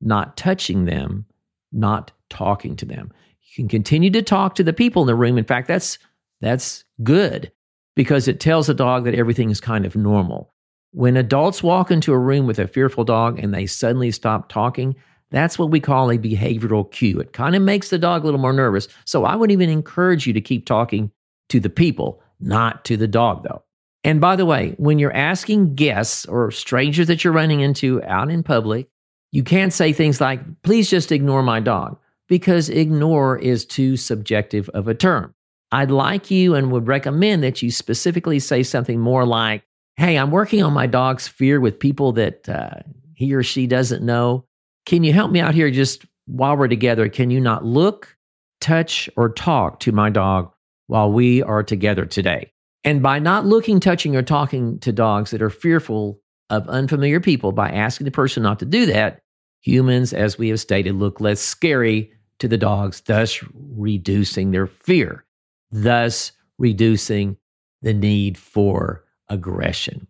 not 0.00 0.36
touching 0.36 0.84
them, 0.84 1.26
not 1.72 2.12
talking 2.28 2.76
to 2.76 2.84
them. 2.84 3.12
Can 3.54 3.68
continue 3.68 4.10
to 4.10 4.22
talk 4.22 4.56
to 4.56 4.64
the 4.64 4.72
people 4.72 5.02
in 5.02 5.06
the 5.06 5.14
room. 5.14 5.38
In 5.38 5.44
fact, 5.44 5.68
that's 5.68 5.98
that's 6.40 6.84
good 7.02 7.52
because 7.94 8.26
it 8.26 8.40
tells 8.40 8.66
the 8.66 8.74
dog 8.74 9.04
that 9.04 9.14
everything 9.14 9.50
is 9.50 9.60
kind 9.60 9.86
of 9.86 9.94
normal. 9.94 10.52
When 10.90 11.16
adults 11.16 11.62
walk 11.62 11.90
into 11.90 12.12
a 12.12 12.18
room 12.18 12.46
with 12.46 12.58
a 12.58 12.68
fearful 12.68 13.04
dog 13.04 13.38
and 13.38 13.54
they 13.54 13.66
suddenly 13.66 14.10
stop 14.10 14.48
talking, 14.48 14.96
that's 15.30 15.58
what 15.58 15.70
we 15.70 15.80
call 15.80 16.10
a 16.10 16.18
behavioral 16.18 16.90
cue. 16.90 17.18
It 17.18 17.32
kind 17.32 17.56
of 17.56 17.62
makes 17.62 17.90
the 17.90 17.98
dog 17.98 18.22
a 18.22 18.24
little 18.24 18.40
more 18.40 18.52
nervous. 18.52 18.88
So 19.04 19.24
I 19.24 19.36
would 19.36 19.50
even 19.50 19.70
encourage 19.70 20.26
you 20.26 20.32
to 20.32 20.40
keep 20.40 20.66
talking 20.66 21.10
to 21.48 21.60
the 21.60 21.70
people, 21.70 22.22
not 22.40 22.84
to 22.86 22.96
the 22.96 23.08
dog, 23.08 23.44
though. 23.44 23.64
And 24.04 24.20
by 24.20 24.36
the 24.36 24.46
way, 24.46 24.74
when 24.76 24.98
you're 24.98 25.16
asking 25.16 25.74
guests 25.74 26.26
or 26.26 26.50
strangers 26.50 27.06
that 27.06 27.24
you're 27.24 27.32
running 27.32 27.60
into 27.60 28.02
out 28.04 28.30
in 28.30 28.42
public, 28.42 28.88
you 29.32 29.42
can't 29.42 29.72
say 29.72 29.92
things 29.92 30.20
like, 30.20 30.40
please 30.62 30.88
just 30.88 31.10
ignore 31.10 31.42
my 31.42 31.58
dog, 31.58 31.98
because 32.28 32.68
ignore 32.68 33.38
is 33.38 33.64
too 33.64 33.96
subjective 33.96 34.68
of 34.70 34.88
a 34.88 34.94
term. 34.94 35.34
I'd 35.72 35.90
like 35.90 36.30
you 36.30 36.54
and 36.54 36.70
would 36.70 36.86
recommend 36.86 37.42
that 37.42 37.62
you 37.62 37.70
specifically 37.70 38.38
say 38.38 38.62
something 38.62 39.00
more 39.00 39.26
like, 39.26 39.64
hey, 39.96 40.16
I'm 40.16 40.30
working 40.30 40.62
on 40.62 40.72
my 40.72 40.86
dog's 40.86 41.28
fear 41.28 41.60
with 41.60 41.78
people 41.78 42.12
that 42.12 42.48
uh, 42.48 42.80
he 43.14 43.34
or 43.34 43.42
she 43.42 43.66
doesn't 43.66 44.04
know. 44.04 44.44
Can 44.86 45.04
you 45.04 45.12
help 45.12 45.30
me 45.30 45.40
out 45.40 45.54
here 45.54 45.70
just 45.70 46.04
while 46.26 46.56
we're 46.56 46.68
together? 46.68 47.08
Can 47.08 47.30
you 47.30 47.40
not 47.40 47.64
look, 47.64 48.16
touch, 48.60 49.08
or 49.16 49.28
talk 49.28 49.80
to 49.80 49.92
my 49.92 50.10
dog 50.10 50.52
while 50.86 51.10
we 51.10 51.42
are 51.42 51.62
together 51.62 52.06
today? 52.06 52.52
And 52.84 53.02
by 53.02 53.18
not 53.18 53.46
looking, 53.46 53.80
touching, 53.80 54.14
or 54.14 54.22
talking 54.22 54.78
to 54.80 54.92
dogs 54.92 55.30
that 55.30 55.42
are 55.42 55.50
fearful 55.50 56.20
of 56.50 56.68
unfamiliar 56.68 57.18
people, 57.18 57.50
by 57.52 57.70
asking 57.70 58.04
the 58.04 58.10
person 58.10 58.42
not 58.42 58.58
to 58.58 58.66
do 58.66 58.86
that, 58.86 59.22
Humans, 59.64 60.12
as 60.12 60.36
we 60.36 60.50
have 60.50 60.60
stated, 60.60 60.94
look 60.96 61.22
less 61.22 61.40
scary 61.40 62.12
to 62.38 62.48
the 62.48 62.58
dogs, 62.58 63.00
thus 63.02 63.42
reducing 63.54 64.50
their 64.50 64.66
fear, 64.66 65.24
thus 65.70 66.32
reducing 66.58 67.36
the 67.82 67.94
need 67.94 68.38
for 68.38 69.04
aggression. 69.28 70.06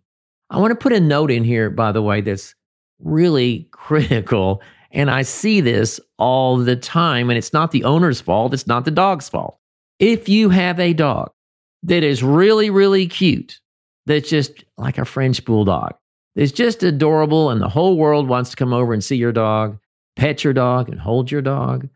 I 0.50 0.58
want 0.58 0.70
to 0.70 0.76
put 0.76 0.92
a 0.92 1.00
note 1.00 1.30
in 1.30 1.44
here, 1.44 1.70
by 1.70 1.92
the 1.92 2.02
way, 2.02 2.20
that's 2.20 2.54
really 3.00 3.68
critical. 3.72 4.62
And 4.90 5.10
I 5.10 5.22
see 5.22 5.60
this 5.60 6.00
all 6.18 6.56
the 6.56 6.76
time, 6.76 7.30
and 7.30 7.36
it's 7.36 7.52
not 7.52 7.72
the 7.72 7.84
owner's 7.84 8.20
fault, 8.20 8.54
it's 8.54 8.66
not 8.66 8.84
the 8.84 8.90
dog's 8.90 9.28
fault. 9.28 9.58
If 9.98 10.28
you 10.28 10.50
have 10.50 10.78
a 10.78 10.92
dog 10.92 11.30
that 11.82 12.04
is 12.04 12.22
really, 12.22 12.70
really 12.70 13.06
cute, 13.06 13.60
that's 14.06 14.28
just 14.28 14.64
like 14.76 14.98
a 14.98 15.04
French 15.04 15.44
bulldog, 15.44 15.94
it's 16.36 16.52
just 16.52 16.82
adorable, 16.82 17.50
and 17.50 17.60
the 17.60 17.68
whole 17.68 17.96
world 17.96 18.28
wants 18.28 18.50
to 18.50 18.56
come 18.56 18.72
over 18.72 18.92
and 18.92 19.02
see 19.02 19.16
your 19.16 19.32
dog, 19.32 19.78
pet 20.16 20.44
your 20.44 20.52
dog, 20.52 20.88
and 20.88 21.00
hold 21.00 21.30
your 21.30 21.42
dog. 21.42 21.88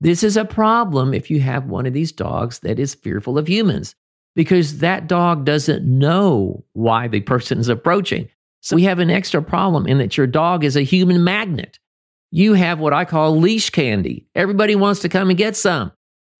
This 0.00 0.22
is 0.22 0.36
a 0.36 0.44
problem 0.44 1.12
if 1.12 1.30
you 1.30 1.40
have 1.40 1.66
one 1.66 1.86
of 1.86 1.92
these 1.92 2.12
dogs 2.12 2.60
that 2.60 2.78
is 2.78 2.94
fearful 2.94 3.36
of 3.38 3.48
humans 3.48 3.94
because 4.36 4.78
that 4.78 5.08
dog 5.08 5.44
doesn't 5.44 5.84
know 5.84 6.64
why 6.72 7.08
the 7.08 7.20
person 7.20 7.58
is 7.58 7.68
approaching. 7.68 8.28
So 8.60 8.76
we 8.76 8.84
have 8.84 8.98
an 8.98 9.10
extra 9.10 9.42
problem 9.42 9.86
in 9.86 9.98
that 9.98 10.16
your 10.16 10.26
dog 10.26 10.64
is 10.64 10.76
a 10.76 10.82
human 10.82 11.24
magnet. 11.24 11.78
You 12.30 12.54
have 12.54 12.78
what 12.78 12.92
I 12.92 13.04
call 13.04 13.36
leash 13.38 13.70
candy. 13.70 14.28
Everybody 14.34 14.74
wants 14.74 15.00
to 15.00 15.08
come 15.08 15.30
and 15.30 15.38
get 15.38 15.56
some. 15.56 15.92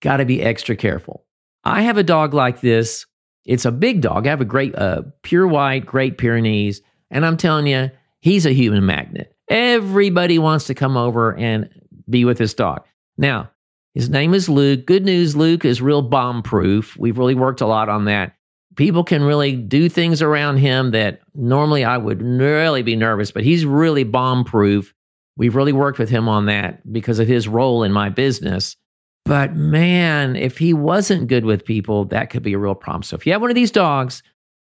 Got 0.03 0.19
to 0.19 0.25
be 0.25 0.43
extra 0.43 0.77
careful. 0.77 1.25
I 1.65 1.83
have 1.83 1.97
a 1.97 2.03
dog 2.03 2.35
like 2.35 2.61
this 2.61 3.07
it's 3.49 3.65
a 3.65 3.73
big 3.73 4.03
dog. 4.03 4.27
I 4.27 4.31
have 4.31 4.43
a 4.43 4.45
great, 4.45 4.77
uh, 4.77 5.03
pure 5.23 5.47
white, 5.47 5.87
Great 5.87 6.19
Pyrenees. 6.19 6.83
And 7.11 7.25
I'm 7.25 7.39
telling 7.39 7.67
you, 7.67 7.91
he's 8.21 8.45
a 8.45 8.53
human 8.53 8.85
magnet. 8.85 9.35
Everybody 9.49 10.39
wants 10.39 10.67
to 10.67 10.75
come 10.75 10.99
over 10.99 11.35
and 11.35 11.71
be 12.11 12.27
with 12.27 12.37
this 12.37 12.53
dog. 12.53 12.85
Now, 13.19 13.51
His 13.95 14.09
name 14.09 14.33
is 14.33 14.49
Luke. 14.49 14.87
Good 14.87 15.05
news, 15.05 15.35
Luke 15.35 15.65
is 15.65 15.83
real 15.83 16.03
bomb 16.03 16.43
proof. 16.43 16.97
We've 16.97 17.19
really 17.19 17.35
worked 17.35 17.61
a 17.61 17.67
lot 17.67 17.89
on 17.89 18.05
that. 18.05 18.35
People 18.77 19.03
can 19.03 19.25
really 19.25 19.57
do 19.57 19.89
things 19.89 20.23
around 20.23 20.59
him 20.59 20.93
that 20.93 21.21
normally 21.35 21.85
I 21.85 21.97
would 21.97 22.23
really 22.23 22.83
be 22.83 22.95
nervous, 22.95 23.33
but 23.33 23.43
he's 23.43 23.67
really 23.67 24.05
bomb 24.05 24.45
proof. 24.45 24.95
We've 25.37 25.57
really 25.57 25.73
worked 25.73 25.99
with 25.99 26.11
him 26.11 26.29
on 26.29 26.47
that 26.47 26.93
because 26.93 27.19
of 27.19 27.27
his 27.27 27.49
role 27.49 27.83
in 27.83 27.91
my 27.91 28.09
business. 28.09 28.77
But 29.25 29.57
man, 29.57 30.37
if 30.37 30.59
he 30.59 30.73
wasn't 30.73 31.27
good 31.27 31.45
with 31.45 31.65
people, 31.65 32.05
that 32.07 32.31
could 32.31 32.45
be 32.45 32.53
a 32.53 32.59
real 32.59 32.77
problem. 32.77 33.03
So 33.03 33.17
if 33.17 33.27
you 33.27 33.33
have 33.33 33.43
one 33.43 33.51
of 33.51 33.57
these 33.57 33.73
dogs, 33.73 34.23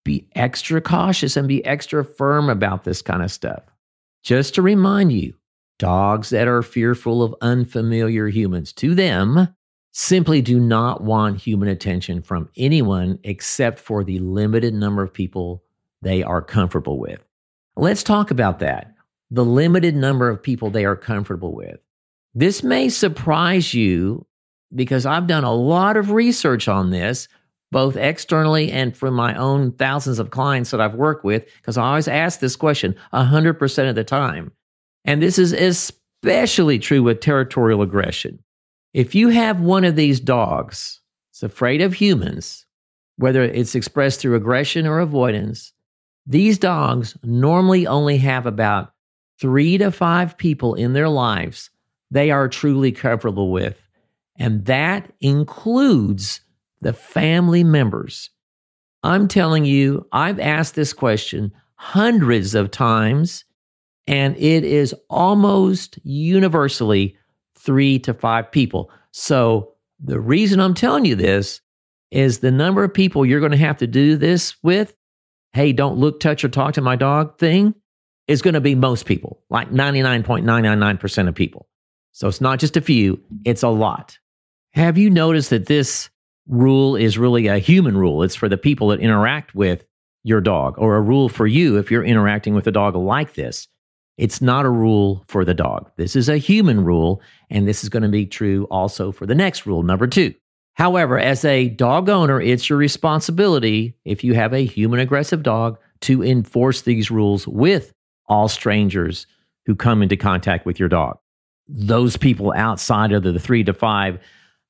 be 0.03 0.27
extra 0.33 0.81
cautious 0.81 1.37
and 1.37 1.47
be 1.47 1.63
extra 1.65 2.03
firm 2.03 2.49
about 2.49 2.83
this 2.83 3.03
kind 3.03 3.21
of 3.21 3.31
stuff. 3.31 3.61
Just 4.23 4.55
to 4.55 4.63
remind 4.63 5.11
you, 5.11 5.35
dogs 5.79 6.29
that 6.29 6.47
are 6.47 6.61
fearful 6.61 7.23
of 7.23 7.35
unfamiliar 7.41 8.27
humans, 8.27 8.71
to 8.73 8.93
them, 8.93 9.47
simply 9.91 10.41
do 10.41 10.59
not 10.59 11.01
want 11.01 11.41
human 11.41 11.67
attention 11.67 12.21
from 12.21 12.49
anyone 12.55 13.17
except 13.23 13.79
for 13.79 14.03
the 14.03 14.19
limited 14.19 14.73
number 14.73 15.01
of 15.01 15.11
people 15.11 15.63
they 16.01 16.21
are 16.21 16.41
comfortable 16.41 16.99
with. 16.99 17.23
Let's 17.75 18.03
talk 18.03 18.29
about 18.29 18.59
that 18.59 18.93
the 19.31 19.45
limited 19.45 19.95
number 19.95 20.27
of 20.29 20.41
people 20.41 20.69
they 20.69 20.85
are 20.85 20.95
comfortable 20.95 21.53
with. 21.53 21.79
This 22.33 22.63
may 22.63 22.89
surprise 22.89 23.73
you 23.73 24.25
because 24.73 25.05
I've 25.05 25.27
done 25.27 25.43
a 25.43 25.53
lot 25.53 25.97
of 25.97 26.11
research 26.11 26.67
on 26.67 26.89
this, 26.89 27.27
both 27.71 27.95
externally 27.95 28.71
and 28.71 28.95
from 28.95 29.13
my 29.13 29.35
own 29.35 29.71
thousands 29.73 30.19
of 30.19 30.31
clients 30.31 30.71
that 30.71 30.81
I've 30.81 30.95
worked 30.95 31.23
with, 31.23 31.45
because 31.57 31.77
I 31.77 31.87
always 31.87 32.07
ask 32.07 32.39
this 32.39 32.55
question 32.55 32.95
100% 33.13 33.89
of 33.89 33.95
the 33.95 34.03
time. 34.03 34.51
And 35.05 35.21
this 35.21 35.39
is 35.39 35.53
especially 35.53 36.79
true 36.79 37.03
with 37.03 37.19
territorial 37.19 37.81
aggression. 37.81 38.43
If 38.93 39.15
you 39.15 39.29
have 39.29 39.61
one 39.61 39.83
of 39.83 39.95
these 39.95 40.19
dogs 40.19 40.99
that's 41.31 41.43
afraid 41.43 41.81
of 41.81 41.93
humans, 41.93 42.65
whether 43.17 43.43
it's 43.43 43.75
expressed 43.75 44.19
through 44.19 44.35
aggression 44.35 44.87
or 44.87 44.99
avoidance, 44.99 45.73
these 46.25 46.57
dogs 46.57 47.17
normally 47.23 47.87
only 47.87 48.17
have 48.17 48.45
about 48.45 48.93
three 49.39 49.77
to 49.77 49.91
five 49.91 50.37
people 50.37 50.75
in 50.75 50.93
their 50.93 51.09
lives 51.09 51.69
they 52.11 52.31
are 52.31 52.47
truly 52.47 52.91
comfortable 52.91 53.51
with. 53.51 53.79
And 54.37 54.65
that 54.65 55.11
includes 55.21 56.41
the 56.81 56.93
family 56.93 57.63
members. 57.63 58.29
I'm 59.03 59.27
telling 59.27 59.65
you, 59.65 60.07
I've 60.11 60.39
asked 60.39 60.75
this 60.75 60.93
question 60.93 61.53
hundreds 61.75 62.55
of 62.55 62.71
times, 62.71 63.45
and 64.09 64.35
it 64.37 64.65
is 64.65 64.95
almost 65.07 65.99
universally 66.03 67.15
three 67.55 67.99
to 67.99 68.11
five 68.11 68.51
people. 68.51 68.89
So 69.11 69.73
the 70.03 70.19
reason 70.19 70.59
I'm 70.59 70.73
telling 70.73 71.05
you 71.05 71.15
this 71.15 71.61
is 72.09 72.39
the 72.39 72.49
number 72.49 72.83
of 72.83 72.91
people 72.91 73.23
you're 73.23 73.39
going 73.39 73.51
to 73.51 73.57
have 73.57 73.77
to 73.77 73.87
do 73.87 74.17
this 74.17 74.55
with. 74.63 74.95
Hey, 75.53 75.73
don't 75.73 75.97
look, 75.97 76.19
touch, 76.19 76.43
or 76.43 76.49
talk 76.49 76.73
to 76.73 76.81
my 76.81 76.95
dog 76.95 77.37
thing 77.37 77.75
is 78.27 78.41
going 78.41 78.55
to 78.55 78.61
be 78.61 78.73
most 78.73 79.05
people, 79.05 79.43
like 79.51 79.69
99.999% 79.69 81.27
of 81.27 81.35
people. 81.35 81.67
So 82.11 82.27
it's 82.27 82.41
not 82.41 82.59
just 82.59 82.77
a 82.77 82.81
few, 82.81 83.21
it's 83.45 83.63
a 83.63 83.69
lot. 83.69 84.17
Have 84.73 84.97
you 84.97 85.11
noticed 85.11 85.51
that 85.51 85.67
this 85.67 86.09
rule 86.47 86.95
is 86.95 87.19
really 87.19 87.45
a 87.45 87.59
human 87.59 87.95
rule? 87.95 88.23
It's 88.23 88.35
for 88.35 88.49
the 88.49 88.57
people 88.57 88.87
that 88.87 89.01
interact 89.01 89.53
with 89.53 89.85
your 90.23 90.41
dog, 90.41 90.75
or 90.79 90.95
a 90.95 91.01
rule 91.01 91.29
for 91.29 91.45
you 91.45 91.77
if 91.77 91.91
you're 91.91 92.03
interacting 92.03 92.55
with 92.55 92.65
a 92.65 92.71
dog 92.71 92.95
like 92.95 93.35
this. 93.35 93.67
It's 94.19 94.41
not 94.41 94.65
a 94.65 94.69
rule 94.69 95.23
for 95.29 95.45
the 95.45 95.53
dog. 95.53 95.89
This 95.95 96.13
is 96.13 96.27
a 96.27 96.35
human 96.35 96.83
rule, 96.83 97.21
and 97.49 97.65
this 97.65 97.83
is 97.83 97.89
going 97.89 98.03
to 98.03 98.09
be 98.09 98.25
true 98.25 98.67
also 98.69 99.13
for 99.13 99.25
the 99.25 99.33
next 99.33 99.65
rule, 99.65 99.81
number 99.81 100.07
two. 100.07 100.33
However, 100.73 101.17
as 101.17 101.45
a 101.45 101.69
dog 101.69 102.09
owner, 102.09 102.41
it's 102.41 102.69
your 102.69 102.77
responsibility, 102.77 103.95
if 104.03 104.25
you 104.25 104.33
have 104.33 104.53
a 104.53 104.65
human 104.65 104.99
aggressive 104.99 105.41
dog, 105.41 105.79
to 106.01 106.21
enforce 106.21 106.81
these 106.81 107.09
rules 107.09 107.47
with 107.47 107.93
all 108.25 108.49
strangers 108.49 109.25
who 109.65 109.73
come 109.73 110.03
into 110.03 110.17
contact 110.17 110.65
with 110.65 110.81
your 110.81 110.89
dog. 110.89 111.17
Those 111.69 112.17
people 112.17 112.51
outside 112.57 113.13
of 113.13 113.23
the 113.23 113.39
three 113.39 113.63
to 113.63 113.73
five 113.73 114.19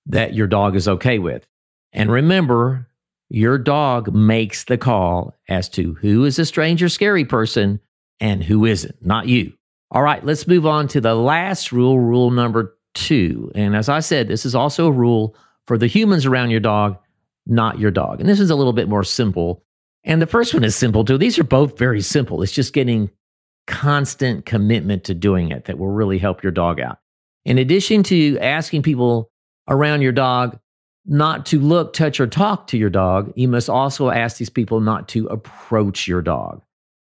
that 0.06 0.36
your 0.36 0.46
dog 0.46 0.76
is 0.76 0.88
okay 0.88 1.18
with. 1.18 1.48
And 1.92 2.12
remember, 2.12 2.88
your 3.30 3.58
dog 3.58 4.14
makes 4.14 4.66
the 4.66 4.78
call 4.78 5.34
as 5.48 5.70
to 5.70 5.96
who 5.96 6.24
is 6.26 6.38
a 6.38 6.46
stranger 6.46 6.88
scary 6.88 7.26
person 7.26 7.80
and 8.20 8.44
who 8.44 8.66
isn't, 8.66 9.04
not 9.06 9.28
you. 9.28 9.54
All 9.92 10.04
right, 10.04 10.24
let's 10.24 10.48
move 10.48 10.66
on 10.66 10.88
to 10.90 11.02
the 11.02 11.16
last 11.16 11.72
rule, 11.72 12.00
rule 12.00 12.32
number 12.32 12.78
two. 12.94 13.52
And 13.56 13.76
as 13.76 13.90
I 13.90 14.02
said, 14.02 14.28
this 14.28 14.46
is 14.46 14.56
also 14.56 14.88
a 14.88 14.92
rule 14.92 15.36
for 15.66 15.78
the 15.78 15.88
humans 15.88 16.26
around 16.26 16.52
your 16.52 16.60
dog, 16.60 16.98
not 17.48 17.80
your 17.80 17.92
dog. 17.92 18.20
And 18.20 18.30
this 18.30 18.40
is 18.40 18.50
a 18.50 18.56
little 18.56 18.74
bit 18.74 18.90
more 18.90 19.04
simple. 19.04 19.64
And 20.04 20.22
the 20.22 20.28
first 20.28 20.54
one 20.54 20.64
is 20.64 20.76
simple 20.76 21.06
too. 21.06 21.18
These 21.18 21.40
are 21.40 21.44
both 21.44 21.78
very 21.78 22.02
simple. 22.02 22.42
It's 22.42 22.52
just 22.52 22.74
getting 22.74 23.10
constant 23.68 24.46
commitment 24.46 25.04
to 25.06 25.14
doing 25.14 25.52
it 25.52 25.66
that 25.66 25.78
will 25.78 25.90
really 25.90 26.18
help 26.18 26.44
your 26.44 26.52
dog 26.52 26.80
out. 26.80 27.00
In 27.46 27.58
addition 27.58 28.04
to 28.04 28.38
asking 28.40 28.84
people 28.84 29.32
around 29.68 30.02
your 30.02 30.12
dog 30.12 30.60
not 31.06 31.46
to 31.48 31.60
look, 31.60 31.94
touch, 31.94 32.20
or 32.20 32.28
talk 32.28 32.68
to 32.68 32.78
your 32.78 32.90
dog, 32.90 33.34
you 33.36 33.48
must 33.48 33.70
also 33.70 34.10
ask 34.10 34.38
these 34.38 34.50
people 34.50 34.80
not 34.80 35.08
to 35.10 35.28
approach 35.28 36.08
your 36.08 36.22
dog. 36.22 36.62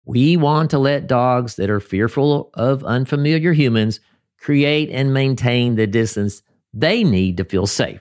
We 0.04 0.36
want 0.36 0.70
to 0.70 0.78
let 0.78 1.06
dogs 1.06 1.56
that 1.56 1.70
are 1.70 1.80
fearful 1.80 2.50
of 2.54 2.84
unfamiliar 2.84 3.52
humans 3.52 4.00
create 4.38 4.90
and 4.90 5.14
maintain 5.14 5.76
the 5.76 5.86
distance 5.86 6.42
they 6.74 7.04
need 7.04 7.36
to 7.36 7.44
feel 7.44 7.66
safe. 7.66 8.00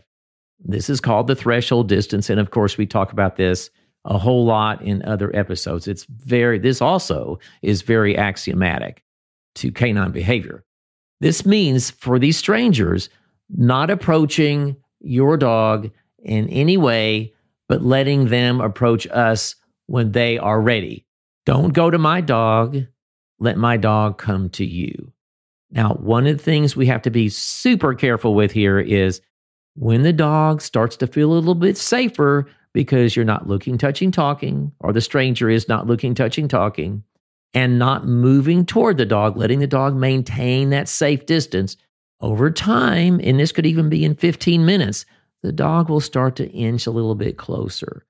This 0.63 0.89
is 0.89 1.01
called 1.01 1.27
the 1.27 1.35
threshold 1.35 1.87
distance. 1.87 2.29
And 2.29 2.39
of 2.39 2.51
course, 2.51 2.77
we 2.77 2.85
talk 2.85 3.11
about 3.11 3.35
this 3.35 3.69
a 4.05 4.17
whole 4.17 4.45
lot 4.45 4.81
in 4.81 5.03
other 5.03 5.35
episodes. 5.35 5.87
It's 5.87 6.05
very, 6.05 6.57
this 6.57 6.81
also 6.81 7.39
is 7.61 7.83
very 7.83 8.17
axiomatic 8.17 9.03
to 9.55 9.71
canine 9.71 10.11
behavior. 10.11 10.63
This 11.19 11.45
means 11.45 11.91
for 11.91 12.17
these 12.17 12.37
strangers, 12.37 13.09
not 13.49 13.91
approaching 13.91 14.75
your 15.01 15.37
dog 15.37 15.91
in 16.23 16.49
any 16.49 16.77
way, 16.77 17.33
but 17.67 17.83
letting 17.83 18.27
them 18.27 18.59
approach 18.59 19.05
us 19.07 19.55
when 19.85 20.13
they 20.13 20.39
are 20.39 20.59
ready. 20.59 21.05
Don't 21.45 21.73
go 21.73 21.89
to 21.89 21.97
my 21.97 22.21
dog. 22.21 22.77
Let 23.39 23.57
my 23.57 23.77
dog 23.77 24.17
come 24.17 24.49
to 24.51 24.65
you. 24.65 25.11
Now, 25.71 25.93
one 25.93 26.27
of 26.27 26.37
the 26.37 26.43
things 26.43 26.75
we 26.75 26.85
have 26.87 27.01
to 27.03 27.09
be 27.09 27.29
super 27.29 27.93
careful 27.93 28.35
with 28.35 28.51
here 28.51 28.79
is 28.79 29.21
when 29.75 30.03
the 30.03 30.13
dog 30.13 30.61
starts 30.61 30.97
to 30.97 31.07
feel 31.07 31.31
a 31.31 31.33
little 31.33 31.55
bit 31.55 31.77
safer 31.77 32.47
because 32.73 33.15
you're 33.15 33.25
not 33.25 33.47
looking, 33.47 33.77
touching, 33.77 34.11
talking, 34.11 34.71
or 34.79 34.93
the 34.93 35.01
stranger 35.01 35.49
is 35.49 35.67
not 35.67 35.87
looking, 35.87 36.13
touching, 36.13 36.47
talking, 36.47 37.03
and 37.53 37.79
not 37.79 38.05
moving 38.05 38.65
toward 38.65 38.97
the 38.97 39.05
dog, 39.05 39.37
letting 39.37 39.59
the 39.59 39.67
dog 39.67 39.95
maintain 39.95 40.69
that 40.69 40.87
safe 40.87 41.25
distance 41.25 41.77
over 42.21 42.51
time, 42.51 43.19
and 43.23 43.39
this 43.39 43.51
could 43.51 43.65
even 43.65 43.89
be 43.89 44.05
in 44.05 44.15
15 44.15 44.65
minutes, 44.65 45.05
the 45.41 45.51
dog 45.51 45.89
will 45.89 45.99
start 45.99 46.35
to 46.35 46.49
inch 46.51 46.85
a 46.85 46.91
little 46.91 47.15
bit 47.15 47.37
closer. 47.37 48.05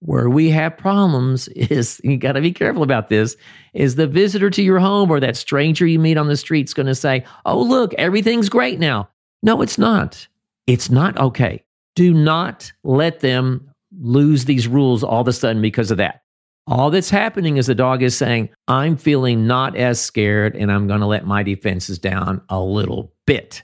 Where 0.00 0.28
we 0.28 0.50
have 0.50 0.76
problems 0.76 1.48
is 1.56 2.00
you 2.04 2.16
got 2.16 2.32
to 2.32 2.40
be 2.40 2.52
careful 2.52 2.82
about 2.82 3.08
this 3.08 3.36
is 3.72 3.94
the 3.94 4.06
visitor 4.06 4.50
to 4.50 4.62
your 4.62 4.78
home 4.78 5.10
or 5.10 5.20
that 5.20 5.36
stranger 5.36 5.86
you 5.86 5.98
meet 5.98 6.18
on 6.18 6.28
the 6.28 6.36
street 6.36 6.68
is 6.68 6.74
going 6.74 6.86
to 6.86 6.94
say, 6.94 7.24
"Oh, 7.44 7.60
look, 7.60 7.94
everything's 7.94 8.48
great 8.48 8.78
now." 8.78 9.08
No, 9.42 9.60
it's 9.60 9.78
not. 9.78 10.26
It's 10.66 10.90
not 10.90 11.18
okay. 11.18 11.64
Do 11.94 12.14
not 12.14 12.72
let 12.82 13.20
them 13.20 13.70
lose 14.00 14.46
these 14.46 14.66
rules 14.66 15.04
all 15.04 15.20
of 15.20 15.28
a 15.28 15.32
sudden 15.32 15.62
because 15.62 15.90
of 15.90 15.98
that. 15.98 16.22
All 16.66 16.90
that's 16.90 17.10
happening 17.10 17.58
is 17.58 17.66
the 17.66 17.74
dog 17.74 18.02
is 18.02 18.16
saying, 18.16 18.48
I'm 18.68 18.96
feeling 18.96 19.46
not 19.46 19.76
as 19.76 20.00
scared 20.00 20.56
and 20.56 20.72
I'm 20.72 20.86
going 20.86 21.00
to 21.00 21.06
let 21.06 21.26
my 21.26 21.42
defenses 21.42 21.98
down 21.98 22.40
a 22.48 22.60
little 22.60 23.12
bit. 23.26 23.62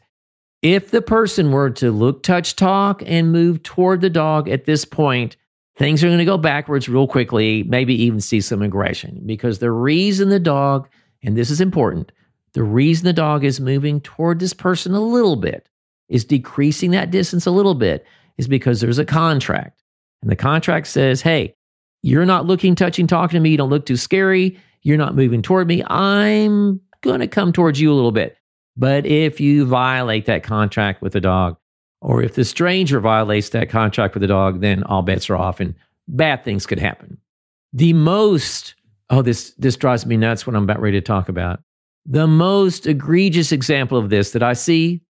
If 0.62 0.90
the 0.90 1.00
person 1.00 1.50
were 1.50 1.70
to 1.70 1.90
look, 1.90 2.22
touch, 2.22 2.56
talk, 2.56 3.02
and 3.06 3.32
move 3.32 3.62
toward 3.62 4.02
the 4.02 4.10
dog 4.10 4.50
at 4.50 4.66
this 4.66 4.84
point, 4.84 5.36
things 5.80 6.04
are 6.04 6.08
going 6.08 6.18
to 6.18 6.26
go 6.26 6.36
backwards 6.36 6.90
real 6.90 7.06
quickly, 7.06 7.62
maybe 7.62 7.94
even 7.94 8.20
see 8.20 8.42
some 8.42 8.60
aggression. 8.60 9.18
Because 9.24 9.60
the 9.60 9.70
reason 9.70 10.28
the 10.28 10.38
dog, 10.38 10.86
and 11.22 11.38
this 11.38 11.48
is 11.48 11.58
important, 11.58 12.12
the 12.52 12.62
reason 12.62 13.06
the 13.06 13.14
dog 13.14 13.44
is 13.44 13.60
moving 13.60 14.02
toward 14.02 14.40
this 14.40 14.52
person 14.52 14.92
a 14.92 15.00
little 15.00 15.36
bit, 15.36 15.66
is 16.10 16.22
decreasing 16.22 16.90
that 16.90 17.10
distance 17.10 17.46
a 17.46 17.50
little 17.50 17.74
bit, 17.74 18.04
is 18.36 18.46
because 18.46 18.82
there's 18.82 18.98
a 18.98 19.06
contract. 19.06 19.82
And 20.20 20.30
the 20.30 20.36
contract 20.36 20.86
says, 20.86 21.22
hey, 21.22 21.54
you're 22.02 22.26
not 22.26 22.44
looking, 22.44 22.74
touching, 22.74 23.06
talking 23.06 23.38
to 23.38 23.40
me. 23.40 23.48
You 23.48 23.56
don't 23.56 23.70
look 23.70 23.86
too 23.86 23.96
scary. 23.96 24.60
You're 24.82 24.98
not 24.98 25.16
moving 25.16 25.40
toward 25.40 25.66
me. 25.66 25.82
I'm 25.84 26.78
going 27.00 27.20
to 27.20 27.26
come 27.26 27.54
towards 27.54 27.80
you 27.80 27.90
a 27.90 27.94
little 27.94 28.12
bit. 28.12 28.36
But 28.76 29.06
if 29.06 29.40
you 29.40 29.64
violate 29.64 30.26
that 30.26 30.42
contract 30.42 31.00
with 31.00 31.14
the 31.14 31.22
dog, 31.22 31.56
or 32.00 32.22
if 32.22 32.34
the 32.34 32.44
stranger 32.44 33.00
violates 33.00 33.50
that 33.50 33.68
contract 33.68 34.14
with 34.14 34.22
the 34.22 34.26
dog, 34.26 34.60
then 34.60 34.82
all 34.84 35.02
bets 35.02 35.28
are 35.28 35.36
off 35.36 35.60
and 35.60 35.74
bad 36.08 36.44
things 36.44 36.66
could 36.66 36.78
happen. 36.78 37.18
The 37.72 37.92
most, 37.92 38.74
oh, 39.10 39.22
this, 39.22 39.52
this 39.58 39.76
drives 39.76 40.06
me 40.06 40.16
nuts 40.16 40.46
when 40.46 40.56
I'm 40.56 40.64
about 40.64 40.80
ready 40.80 40.98
to 40.98 41.04
talk 41.04 41.28
about. 41.28 41.60
The 42.06 42.26
most 42.26 42.86
egregious 42.86 43.52
example 43.52 43.98
of 43.98 44.10
this 44.10 44.32
that 44.32 44.42
I 44.42 44.54
see 44.54 45.02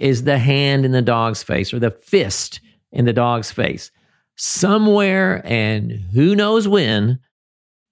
is 0.00 0.24
the 0.24 0.38
hand 0.38 0.84
in 0.84 0.92
the 0.92 1.02
dog's 1.02 1.42
face 1.42 1.72
or 1.72 1.78
the 1.78 1.90
fist 1.90 2.60
in 2.90 3.04
the 3.04 3.12
dog's 3.12 3.52
face. 3.52 3.90
Somewhere 4.36 5.42
and 5.44 5.92
who 5.92 6.34
knows 6.34 6.66
when, 6.66 7.20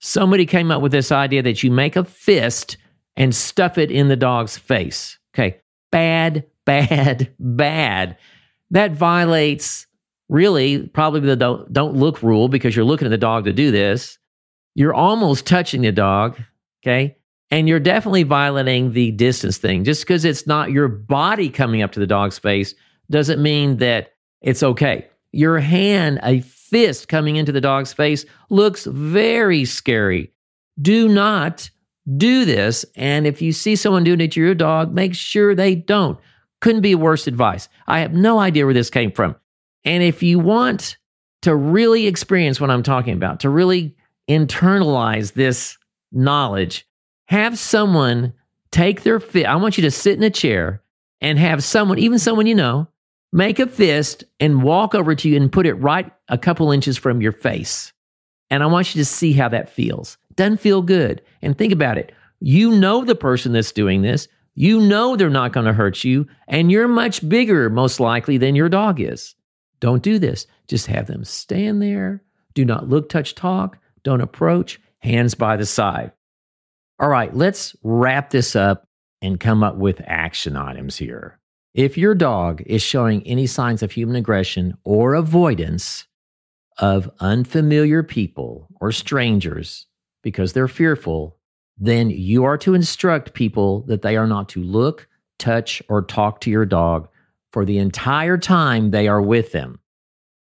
somebody 0.01 0.47
came 0.47 0.71
up 0.71 0.83
with 0.83 0.93
this 0.93 1.13
idea 1.13 1.43
that 1.43 1.63
you 1.63 1.71
make 1.71 1.95
a 1.95 2.05
fist 2.05 2.77
and 3.17 3.35
stuff 3.35 3.79
it 3.79 3.91
in 3.91 4.09
the 4.09 4.17
dog's 4.17 4.59
face. 4.59 5.19
Okay. 5.35 5.61
Bad, 5.93 6.47
bad, 6.65 7.33
bad. 7.39 8.17
That 8.71 8.93
violates 8.93 9.87
really 10.29 10.87
probably 10.89 11.21
the 11.21 11.37
don't, 11.37 11.73
don't 11.73 11.97
look 11.97 12.23
rule 12.23 12.49
because 12.49 12.75
you're 12.75 12.85
looking 12.85 13.07
at 13.07 13.11
the 13.11 13.19
dog 13.19 13.45
to 13.45 13.53
do 13.53 13.71
this. 13.71 14.19
You're 14.75 14.95
almost 14.95 15.47
touching 15.47 15.83
the 15.83 15.93
dog. 15.93 16.41
Okay. 16.83 17.17
And 17.51 17.69
you're 17.69 17.81
definitely 17.81 18.23
violating 18.23 18.93
the 18.93 19.11
distance 19.11 19.59
thing. 19.59 19.83
Just 19.83 20.03
because 20.03 20.25
it's 20.25 20.47
not 20.47 20.71
your 20.71 20.87
body 20.87 21.51
coming 21.51 21.83
up 21.83 21.91
to 21.93 22.01
the 22.01 22.07
dog's 22.07 22.39
face 22.39 22.75
doesn't 23.11 23.43
mean 23.43 23.79
that 23.79 24.13
it's 24.41 24.63
okay. 24.63 25.09
Your 25.33 25.59
hand, 25.59 26.21
a 26.23 26.41
fist 26.41 27.09
coming 27.09 27.37
into 27.37 27.51
the 27.51 27.61
dog's 27.61 27.93
face, 27.93 28.25
looks 28.51 28.85
very 28.85 29.65
scary. 29.65 30.33
Do 30.81 31.09
not 31.09 31.69
do 32.17 32.45
this. 32.45 32.85
And 32.95 33.27
if 33.27 33.43
you 33.43 33.53
see 33.53 33.75
someone 33.75 34.05
doing 34.05 34.21
it 34.21 34.33
to 34.33 34.41
your 34.41 34.55
dog, 34.55 34.95
make 34.95 35.15
sure 35.15 35.55
they 35.55 35.75
don't. 35.75 36.19
Couldn't 36.61 36.83
be 36.83 36.95
worse 36.95 37.27
advice. 37.27 37.69
I 37.87 38.01
have 38.01 38.13
no 38.13 38.39
idea 38.39 38.65
where 38.65 38.75
this 38.75 38.91
came 38.91 39.13
from. 39.13 39.37
And 39.85 40.03
if 40.03 40.23
you 40.23 40.39
want 40.39 40.97
to 41.43 41.55
really 41.57 42.07
experience 42.07 42.61
what 42.61 42.71
I'm 42.71 42.83
talking 42.83 43.15
about, 43.15 43.41
to 43.41 43.49
really 43.49 43.95
internalize 44.29 45.33
this 45.33 45.79
knowledge, 46.13 46.87
have 47.27 47.59
someone 47.59 48.35
take 48.71 49.03
their 49.03 49.21
fist. 49.21 49.47
I 49.47 49.57
want 49.57 49.79
you 49.79 49.83
to 49.83 49.91
sit 49.91 50.17
in 50.17 50.23
a 50.23 50.31
chair 50.31 50.83
and 51.21 51.39
have 51.39 51.65
someone, 51.65 51.99
even 51.99 52.19
someone 52.19 52.47
you 52.47 52.55
know, 52.55 52.89
make 53.33 53.59
a 53.59 53.67
fist 53.67 54.25
and 54.39 54.63
walk 54.63 54.95
over 54.95 55.15
to 55.15 55.29
you 55.29 55.37
and 55.37 55.53
put 55.53 55.67
it 55.67 55.75
right 55.75 56.11
a 56.29 56.39
couple 56.39 56.73
inches 56.73 56.97
from 56.97 57.23
your 57.23 57.33
face. 57.33 57.93
And 58.51 58.63
I 58.63 58.67
want 58.67 58.95
you 58.95 59.01
to 59.01 59.05
see 59.05 59.33
how 59.33 59.49
that 59.49 59.71
feels. 59.71 60.19
Doesn't 60.35 60.61
feel 60.61 60.83
good. 60.83 61.23
And 61.41 61.57
think 61.57 61.73
about 61.73 61.99
it. 61.99 62.13
You 62.41 62.73
know 62.73 63.05
the 63.05 63.15
person 63.15 63.53
that's 63.53 63.73
doing 63.73 64.03
this. 64.03 64.27
You 64.55 64.81
know 64.81 65.17
they're 65.17 65.31
not 65.31 65.53
going 65.53 65.67
to 65.67 65.73
hurt 65.73 66.05
you. 66.05 66.27
And 66.49 66.71
you're 66.71 66.89
much 66.89 67.27
bigger, 67.29 67.71
most 67.71 68.01
likely, 68.01 68.37
than 68.37 68.57
your 68.57 68.69
dog 68.69 69.01
is. 69.01 69.35
Don't 69.81 70.03
do 70.03 70.19
this. 70.19 70.47
Just 70.69 70.87
have 70.87 71.07
them 71.07 71.25
stand 71.25 71.81
there. 71.81 72.23
Do 72.55 72.65
not 72.65 72.89
look, 72.89 73.09
touch, 73.09 73.35
talk. 73.35 73.79
Don't 74.03 74.21
approach. 74.21 74.81
Hands 74.99 75.35
by 75.35 75.57
the 75.57 75.67
side. 75.67 76.13
All 76.99 77.09
right, 77.09 77.35
let's 77.35 77.75
wrap 77.83 78.31
this 78.31 78.55
up 78.55 78.87
and 79.23 79.41
come 79.41 79.63
up 79.63 79.77
with 79.77 80.03
action 80.07 80.57
items 80.57 80.97
here. 80.97 81.39
If 81.73 81.97
your 81.97 82.15
dog 82.15 82.63
is 82.67 82.83
showing 82.83 83.27
any 83.27 83.47
signs 83.47 83.83
of 83.83 83.93
human 83.93 84.17
aggression 84.17 84.77
or 84.85 85.15
avoidance 85.15 86.07
of 86.79 87.11
unfamiliar 87.21 88.03
people 88.03 88.69
or 88.81 88.93
strangers 88.93 89.87
because 90.23 90.53
they're 90.53 90.69
fearful, 90.69 91.39
then 91.81 92.11
you 92.11 92.45
are 92.45 92.59
to 92.59 92.75
instruct 92.75 93.33
people 93.33 93.81
that 93.83 94.03
they 94.03 94.17
are 94.17 94.27
not 94.27 94.51
to 94.51 94.63
look, 94.63 95.09
touch, 95.39 95.83
or 95.89 96.03
talk 96.03 96.41
to 96.43 96.51
your 96.51 96.67
dog 96.67 97.09
for 97.53 97.65
the 97.65 97.79
entire 97.79 98.37
time 98.37 98.91
they 98.91 99.09
are 99.09 99.23
with 99.23 99.53
them. 99.53 99.81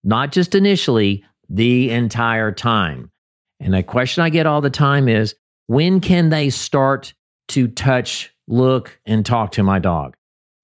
Not 0.03 0.31
just 0.31 0.55
initially, 0.55 1.25
the 1.49 1.91
entire 1.91 2.51
time. 2.51 3.11
And 3.59 3.75
a 3.75 3.83
question 3.83 4.23
I 4.23 4.29
get 4.29 4.45
all 4.45 4.61
the 4.61 4.69
time 4.69 5.09
is 5.09 5.35
when 5.67 5.99
can 5.99 6.29
they 6.29 6.49
start 6.49 7.13
to 7.49 7.67
touch, 7.67 8.33
look, 8.47 8.97
and 9.05 9.25
talk 9.25 9.51
to 9.51 9.63
my 9.63 9.79
dog? 9.79 10.15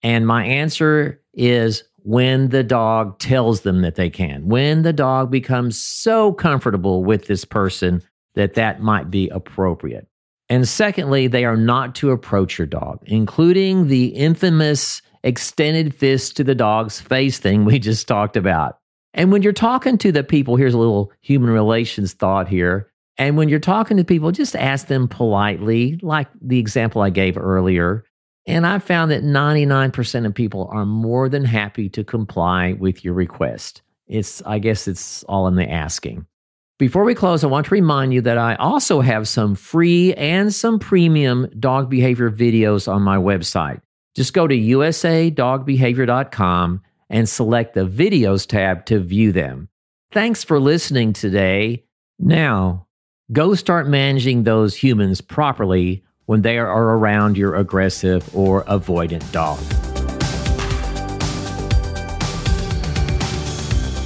And 0.04 0.26
my 0.26 0.46
answer 0.46 1.22
is 1.34 1.84
when 2.04 2.50
the 2.50 2.64
dog 2.64 3.20
tells 3.20 3.62
them 3.62 3.82
that 3.82 3.96
they 3.96 4.10
can, 4.10 4.48
when 4.48 4.82
the 4.82 4.94
dog 4.94 5.30
becomes 5.30 5.80
so 5.80 6.34
comfortable 6.34 7.04
with 7.04 7.28
this 7.28 7.46
person 7.46 8.02
that 8.36 8.56
that 8.56 8.82
might 8.82 9.12
be 9.12 9.30
appropriate. 9.30 10.08
And 10.52 10.68
secondly, 10.68 11.28
they 11.28 11.46
are 11.46 11.56
not 11.56 11.96
to 11.96 12.12
approach 12.12 12.58
your 12.58 12.68
dog, 12.68 13.00
including 13.06 13.88
the 13.88 14.08
infamous 14.08 15.02
extended 15.24 15.96
fist 15.96 16.36
to 16.36 16.44
the 16.44 16.54
dog's 16.54 17.00
face 17.00 17.40
thing 17.40 17.64
we 17.64 17.80
just 17.80 18.06
talked 18.06 18.36
about. 18.36 18.78
And 19.14 19.32
when 19.32 19.44
you're 19.44 19.54
talking 19.54 19.98
to 20.00 20.12
the 20.12 20.26
people, 20.26 20.58
here's 20.58 20.74
a 20.74 20.78
little 20.78 21.14
human 21.22 21.52
relations 21.52 22.12
thought 22.12 22.50
here. 22.50 22.92
And 23.18 23.38
when 23.38 23.48
you're 23.48 23.60
talking 23.60 23.96
to 23.96 24.04
people, 24.04 24.34
just 24.34 24.58
ask 24.58 24.88
them 24.88 25.08
politely, 25.08 25.98
like 26.02 26.28
the 26.42 26.60
example 26.60 27.02
I 27.02 27.12
gave 27.12 27.38
earlier. 27.38 28.04
And 28.46 28.68
I 28.68 28.80
found 28.80 29.10
that 29.12 29.24
99% 29.24 30.26
of 30.26 30.36
people 30.36 30.68
are 30.74 30.86
more 30.86 31.30
than 31.30 31.46
happy 31.46 31.88
to 31.92 32.04
comply 32.04 32.74
with 32.74 33.06
your 33.06 33.14
request. 33.14 33.84
It's, 34.06 34.42
I 34.42 34.60
guess 34.60 34.90
it's 34.90 35.24
all 35.30 35.48
in 35.48 35.56
the 35.56 35.72
asking. 35.72 36.26
Before 36.82 37.04
we 37.04 37.14
close, 37.14 37.44
I 37.44 37.48
want 37.48 37.68
to 37.68 37.76
remind 37.76 38.12
you 38.12 38.22
that 38.22 38.40
I 38.40 38.56
also 38.56 39.02
have 39.02 39.28
some 39.28 39.54
free 39.54 40.16
and 40.16 40.52
some 40.52 40.80
premium 40.80 41.48
dog 41.60 41.92
behavior 41.92 42.32
videos 42.32 42.92
on 42.92 43.04
my 43.04 43.18
website. 43.18 43.82
Just 44.16 44.34
go 44.34 44.48
to 44.48 44.56
usadogbehavior.com 44.56 46.82
and 47.12 47.30
select 47.30 47.76
the 47.76 47.86
videos 47.86 48.48
tab 48.48 48.88
to 48.88 49.00
view 49.00 49.32
them. 49.32 49.70
Thanks 50.12 50.44
for 50.44 50.60
listening 50.60 51.14
today. 51.14 51.86
Now, 52.18 52.88
go 53.32 53.54
start 53.54 53.88
managing 53.88 54.42
those 54.42 54.76
humans 54.76 55.22
properly 55.22 56.04
when 56.26 56.42
they 56.42 56.58
are 56.58 56.98
around 56.98 57.38
your 57.38 57.58
aggressive 57.58 58.36
or 58.36 58.64
avoidant 58.64 59.32
dog. 59.32 59.60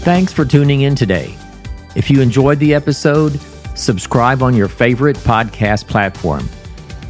Thanks 0.04 0.34
for 0.34 0.44
tuning 0.44 0.82
in 0.82 0.96
today. 0.96 1.38
If 1.96 2.12
you 2.12 2.22
enjoyed 2.22 2.60
the 2.60 2.74
episode, 2.74 3.40
subscribe 3.76 4.44
on 4.44 4.54
your 4.54 4.68
favorite 4.68 5.16
podcast 5.18 5.88
platform 5.88 6.50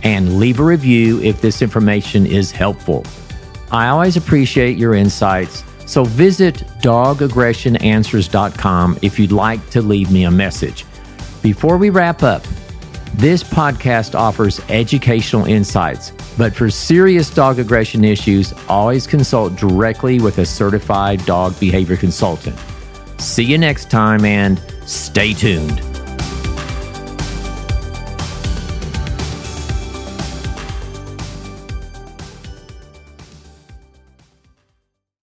and 0.04 0.38
leave 0.40 0.60
a 0.60 0.64
review 0.64 1.20
if 1.22 1.42
this 1.42 1.64
information 1.64 2.28
is 2.28 2.52
helpful. 2.52 3.04
I 3.72 3.88
always 3.88 4.16
appreciate 4.16 4.78
your 4.78 4.94
insights, 4.94 5.64
so 5.88 6.06
visit 6.06 6.58
dogaggressionanswers.com 6.82 9.00
if 9.02 9.18
you'd 9.20 9.32
like 9.32 9.68
to 9.72 9.82
leave 9.82 10.12
me 10.12 10.26
a 10.26 10.32
message. 10.32 10.86
Before 11.42 11.78
we 11.78 11.90
wrap 11.90 12.22
up, 12.22 12.44
this 13.16 13.44
podcast 13.44 14.14
offers 14.14 14.62
educational 14.70 15.46
insights, 15.46 16.12
but 16.38 16.54
for 16.54 16.70
serious 16.70 17.32
dog 17.32 17.58
aggression 17.60 18.04
issues, 18.04 18.54
always 18.68 19.08
consult 19.08 19.56
directly 19.56 20.20
with 20.20 20.38
a 20.38 20.46
certified 20.46 21.26
dog 21.26 21.58
behavior 21.60 21.98
consultant. 21.98 22.60
See 23.18 23.46
you 23.46 23.58
next 23.58 23.90
time 23.90 24.26
and 24.26 24.62
stay 24.86 25.34
tuned. 25.34 25.95